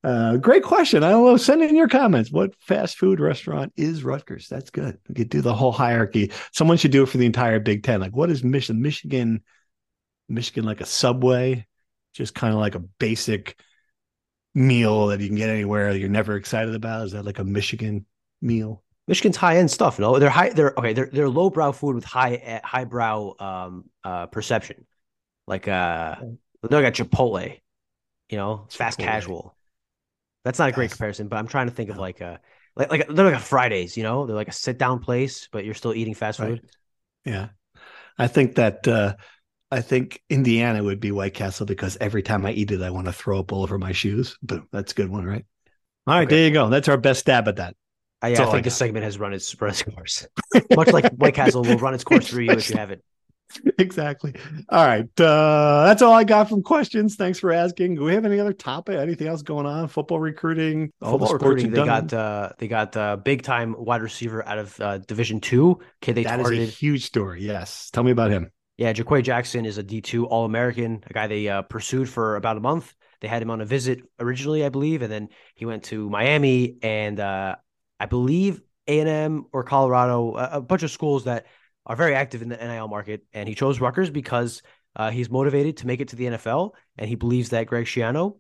[0.04, 1.04] Uh, great question.
[1.04, 1.38] I don't know.
[1.38, 2.32] Send in your comments.
[2.32, 4.48] What fast food restaurant is Rutgers?
[4.48, 4.98] That's good.
[5.10, 6.32] We could do the whole hierarchy.
[6.54, 8.00] Someone should do it for the entire Big Ten.
[8.00, 8.82] Like, what is Michigan?
[8.82, 9.44] Michigan,
[10.30, 11.66] Michigan, like a Subway,
[12.14, 13.60] just kind of like a basic
[14.54, 15.92] meal that you can get anywhere.
[15.92, 17.08] You're never excited about.
[17.08, 18.06] Is that like a Michigan
[18.42, 18.84] meal?
[19.08, 20.00] Michigan's high end stuff.
[20.00, 20.50] No, they're high.
[20.50, 20.94] They're okay.
[20.94, 24.86] They're they're lowbrow food with high highbrow um uh perception.
[25.48, 26.16] Like uh,
[26.62, 27.60] they got Chipotle.
[28.30, 29.57] You know, it's fast casual.
[30.44, 32.40] That's not a great comparison, but I'm trying to think of like a
[32.76, 33.98] like like they're like a Fridays.
[33.98, 36.62] You know, they're like a sit down place, but you're still eating fast food.
[36.64, 36.72] Right.
[37.26, 37.48] Yeah,
[38.18, 39.16] I think that uh
[39.70, 43.08] I think Indiana would be White Castle because every time I eat it, I want
[43.08, 44.38] to throw up all over my shoes.
[44.42, 45.46] Boom, that's a good one, right?
[46.06, 46.36] All right, okay.
[46.36, 46.70] there you go.
[46.70, 47.76] That's our best stab at that.
[48.22, 50.28] I, I think this segment has run its run its course.
[50.76, 53.04] Much like White Castle will run its course through you if you haven't.
[53.80, 54.34] Exactly.
[54.70, 55.08] All right.
[55.20, 57.16] Uh, that's all I got from questions.
[57.16, 57.96] Thanks for asking.
[57.96, 58.98] Do we have any other topic?
[58.98, 59.88] Anything else going on?
[59.88, 60.92] Football recruiting?
[61.00, 61.72] Football recruiting.
[61.72, 65.80] They got uh, they got uh, big time wide receiver out of uh, Division Two.
[66.02, 66.68] Okay, they that targeted.
[66.68, 67.44] is a huge story.
[67.44, 67.90] Yes.
[67.92, 68.52] Tell me about him.
[68.78, 72.36] Yeah, Jaquay Jackson is a D two All American, a guy they uh, pursued for
[72.36, 72.94] about a month.
[73.22, 76.78] They had him on a visit originally, I believe, and then he went to Miami
[76.84, 77.56] and uh,
[78.00, 81.48] I believe A and M or Colorado, a, a, bunch of schools that
[81.88, 83.24] are very active in the NIL market.
[83.34, 84.62] And he chose Rutgers because
[84.96, 88.38] uh, he's motivated to make it to the NFL, and he believes that Greg Schiano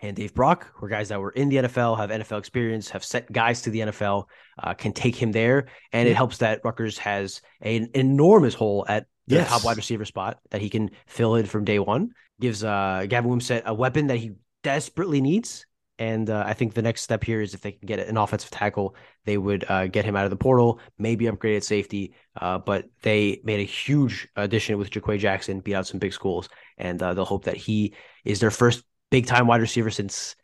[0.00, 3.04] and Dave Brock, who are guys that were in the NFL, have NFL experience, have
[3.04, 4.24] sent guys to the NFL,
[4.62, 6.12] uh, can take him there, and yeah.
[6.12, 9.48] it helps that Rutgers has an enormous hole at the yes.
[9.48, 12.10] top wide receiver spot that he can fill in from day one.
[12.40, 14.32] Gives uh, Gavin Wimsatt a weapon that he
[14.62, 15.65] desperately needs
[15.98, 18.50] and uh, I think the next step here is if they can get an offensive
[18.50, 18.94] tackle,
[19.24, 22.14] they would uh, get him out of the portal, maybe upgrade at safety.
[22.38, 26.48] Uh, but they made a huge addition with Jaquay Jackson, beat out some big schools,
[26.76, 27.94] and uh, they'll hope that he
[28.24, 30.36] is their first big time wide receiver since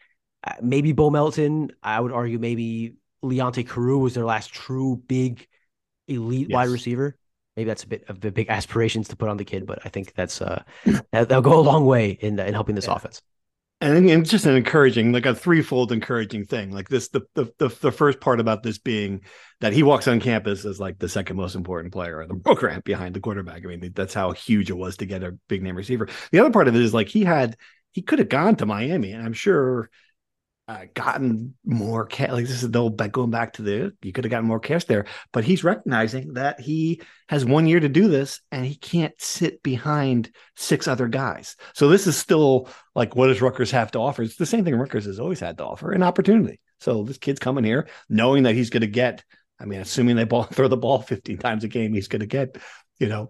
[0.44, 1.70] uh, maybe Bo Melton.
[1.82, 5.46] I would argue maybe Leonte Carroo was their last true big
[6.08, 6.54] elite yes.
[6.54, 7.16] wide receiver.
[7.56, 9.90] Maybe that's a bit of the big aspirations to put on the kid, but I
[9.90, 10.62] think that's uh,
[11.12, 12.94] that'll go a long way in in helping this yeah.
[12.94, 13.20] offense
[13.82, 16.70] and it's just an encouraging like a threefold encouraging thing.
[16.70, 19.22] Like this the, the, the the first part about this being
[19.60, 22.82] that he walks on campus as like the second most important player in the program
[22.84, 23.64] behind the quarterback.
[23.64, 26.08] I mean that's how huge it was to get a big name receiver.
[26.30, 27.56] The other part of it is like he had
[27.92, 29.90] he could have gone to miami and i'm sure
[30.72, 32.30] uh, gotten more cash.
[32.30, 34.84] Like this is the old going back to the you could have gotten more cash
[34.84, 39.12] there, but he's recognizing that he has one year to do this and he can't
[39.18, 41.56] sit behind six other guys.
[41.74, 44.22] So this is still like what does Rutgers have to offer?
[44.22, 46.58] It's the same thing Rutgers has always had to offer an opportunity.
[46.80, 49.22] So this kid's coming here knowing that he's going to get.
[49.60, 52.26] I mean, assuming they ball throw the ball 15 times a game, he's going to
[52.26, 52.56] get
[52.98, 53.28] you know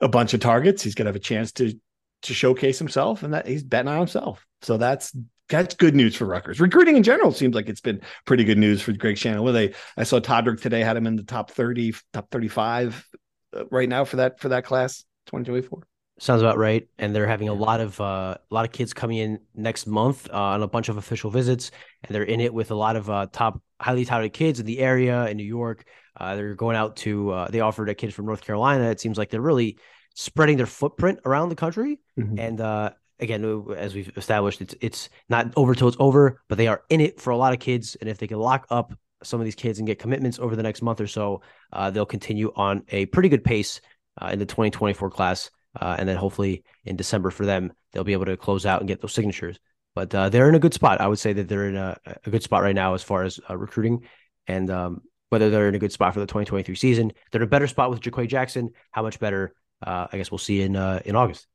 [0.00, 0.82] a bunch of targets.
[0.82, 1.74] He's going to have a chance to
[2.22, 4.46] to showcase himself, and that he's betting on himself.
[4.62, 5.12] So that's
[5.48, 6.60] that's good news for Rutgers.
[6.60, 9.42] Recruiting in general seems like it's been pretty good news for Greg Schiano.
[9.42, 13.08] Well, they I saw Todrick today had him in the top 30, top 35
[13.54, 15.86] uh, right now for that for that class 2024.
[16.18, 16.88] Sounds about right.
[16.98, 20.28] And they're having a lot of uh, a lot of kids coming in next month
[20.30, 21.70] uh, on a bunch of official visits,
[22.02, 24.78] and they're in it with a lot of uh, top highly touted kids in the
[24.78, 25.84] area in New York.
[26.18, 28.84] Uh, they're going out to uh, they offered a kid from North Carolina.
[28.90, 29.78] It seems like they're really
[30.14, 32.38] spreading their footprint around the country, mm-hmm.
[32.38, 32.90] and uh,
[33.20, 36.82] again, uh, as we've established, it's it's not over till it's over, but they are
[36.88, 37.96] in it for a lot of kids.
[38.00, 38.92] And if they can lock up
[39.22, 41.42] some of these kids and get commitments over the next month or so,
[41.72, 43.80] uh, they'll continue on a pretty good pace
[44.20, 45.50] uh, in the 2024 class.
[45.78, 48.88] Uh, and then hopefully in December for them, they'll be able to close out and
[48.88, 49.58] get those signatures.
[49.94, 51.00] But uh, they're in a good spot.
[51.00, 53.40] I would say that they're in a, a good spot right now as far as
[53.48, 54.06] uh, recruiting.
[54.46, 57.50] And um, whether they're in a good spot for the 2023 season, they're in a
[57.50, 58.70] better spot with Jaquay Jackson.
[58.90, 59.54] How much better?
[59.82, 61.46] I guess we'll see in in August.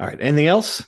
[0.00, 0.18] All right.
[0.18, 0.82] Anything else?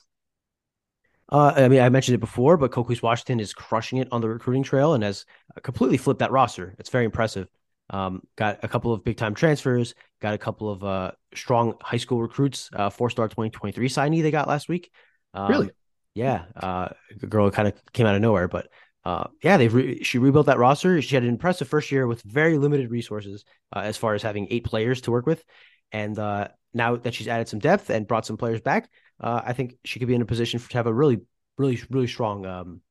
[1.31, 4.27] Uh, I mean, I mentioned it before, but Coquese Washington is crushing it on the
[4.27, 5.25] recruiting trail and has
[5.61, 6.75] completely flipped that roster.
[6.79, 7.47] It's very impressive.
[7.91, 11.97] Um, got a couple of big time transfers, got a couple of uh, strong high
[11.97, 14.89] school recruits, uh, four star 2023 signee they got last week.
[15.33, 15.69] Um, really?
[16.15, 16.45] Yeah.
[16.55, 16.89] Uh,
[17.21, 18.67] a girl kind of came out of nowhere, but
[19.05, 21.01] uh, yeah, they re- she rebuilt that roster.
[21.01, 23.45] She had an impressive first year with very limited resources
[23.75, 25.43] uh, as far as having eight players to work with.
[25.91, 28.89] And uh, now that she's added some depth and brought some players back,
[29.23, 31.21] uh, I think she could be in a position for, to have a really,
[31.57, 32.81] really, really strong um,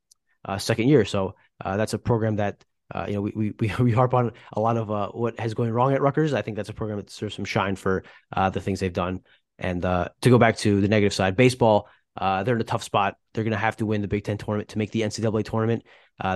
[0.46, 1.04] uh, second year.
[1.04, 4.60] So uh, that's a program that uh, you know we, we we harp on a
[4.60, 6.32] lot of uh, what has going wrong at Rutgers.
[6.32, 8.04] I think that's a program that deserves some shine for
[8.34, 9.20] uh, the things they've done.
[9.58, 11.88] And to go back to the negative side, baseball.
[12.18, 13.16] they're in a tough spot.
[13.32, 15.84] They're going to have to win the Big Ten tournament to make the NCAA tournament.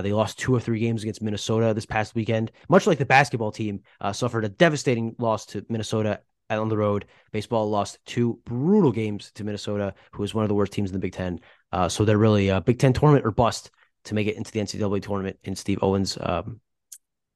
[0.01, 3.51] they lost two or three games against Minnesota this past weekend, much like the basketball
[3.51, 3.81] team
[4.13, 7.05] suffered a devastating loss to Minnesota on the road.
[7.31, 10.93] Baseball lost two brutal games to Minnesota, who is one of the worst teams in
[10.93, 11.39] the Big Ten.
[11.71, 13.71] Uh, so they're really a Big Ten tournament or bust
[14.05, 16.61] to make it into the NCAA tournament in Steve Owens' um,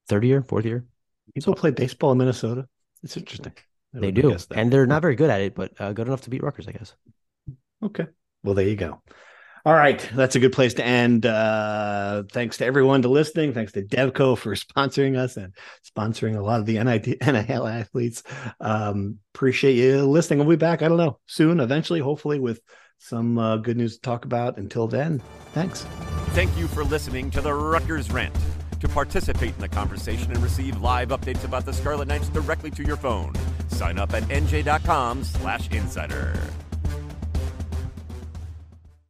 [0.08, 0.86] third year, fourth year.
[1.34, 2.66] People play baseball in Minnesota.
[3.02, 3.52] It's interesting.
[3.92, 4.58] They do, have guessed that.
[4.58, 6.72] and they're not very good at it, but uh, good enough to beat Rutgers, I
[6.72, 6.94] guess.
[7.82, 8.06] Okay.
[8.42, 9.02] Well, there you go.
[9.64, 10.08] All right.
[10.14, 11.24] That's a good place to end.
[11.24, 13.54] Uh, thanks to everyone to listening.
[13.54, 15.54] Thanks to Devco for sponsoring us and
[15.96, 18.24] sponsoring a lot of the NIT, NIL athletes.
[18.60, 20.40] Um, appreciate you listening.
[20.40, 22.60] We'll be back, I don't know, soon, eventually, hopefully, with
[22.98, 24.58] some uh, good news to talk about.
[24.58, 25.82] Until then, thanks.
[26.30, 28.34] Thank you for listening to the Rutgers Rant.
[28.80, 32.82] To participate in the conversation and receive live updates about the Scarlet Knights directly to
[32.82, 33.32] your phone,
[33.68, 36.34] sign up at nj.com slash insider.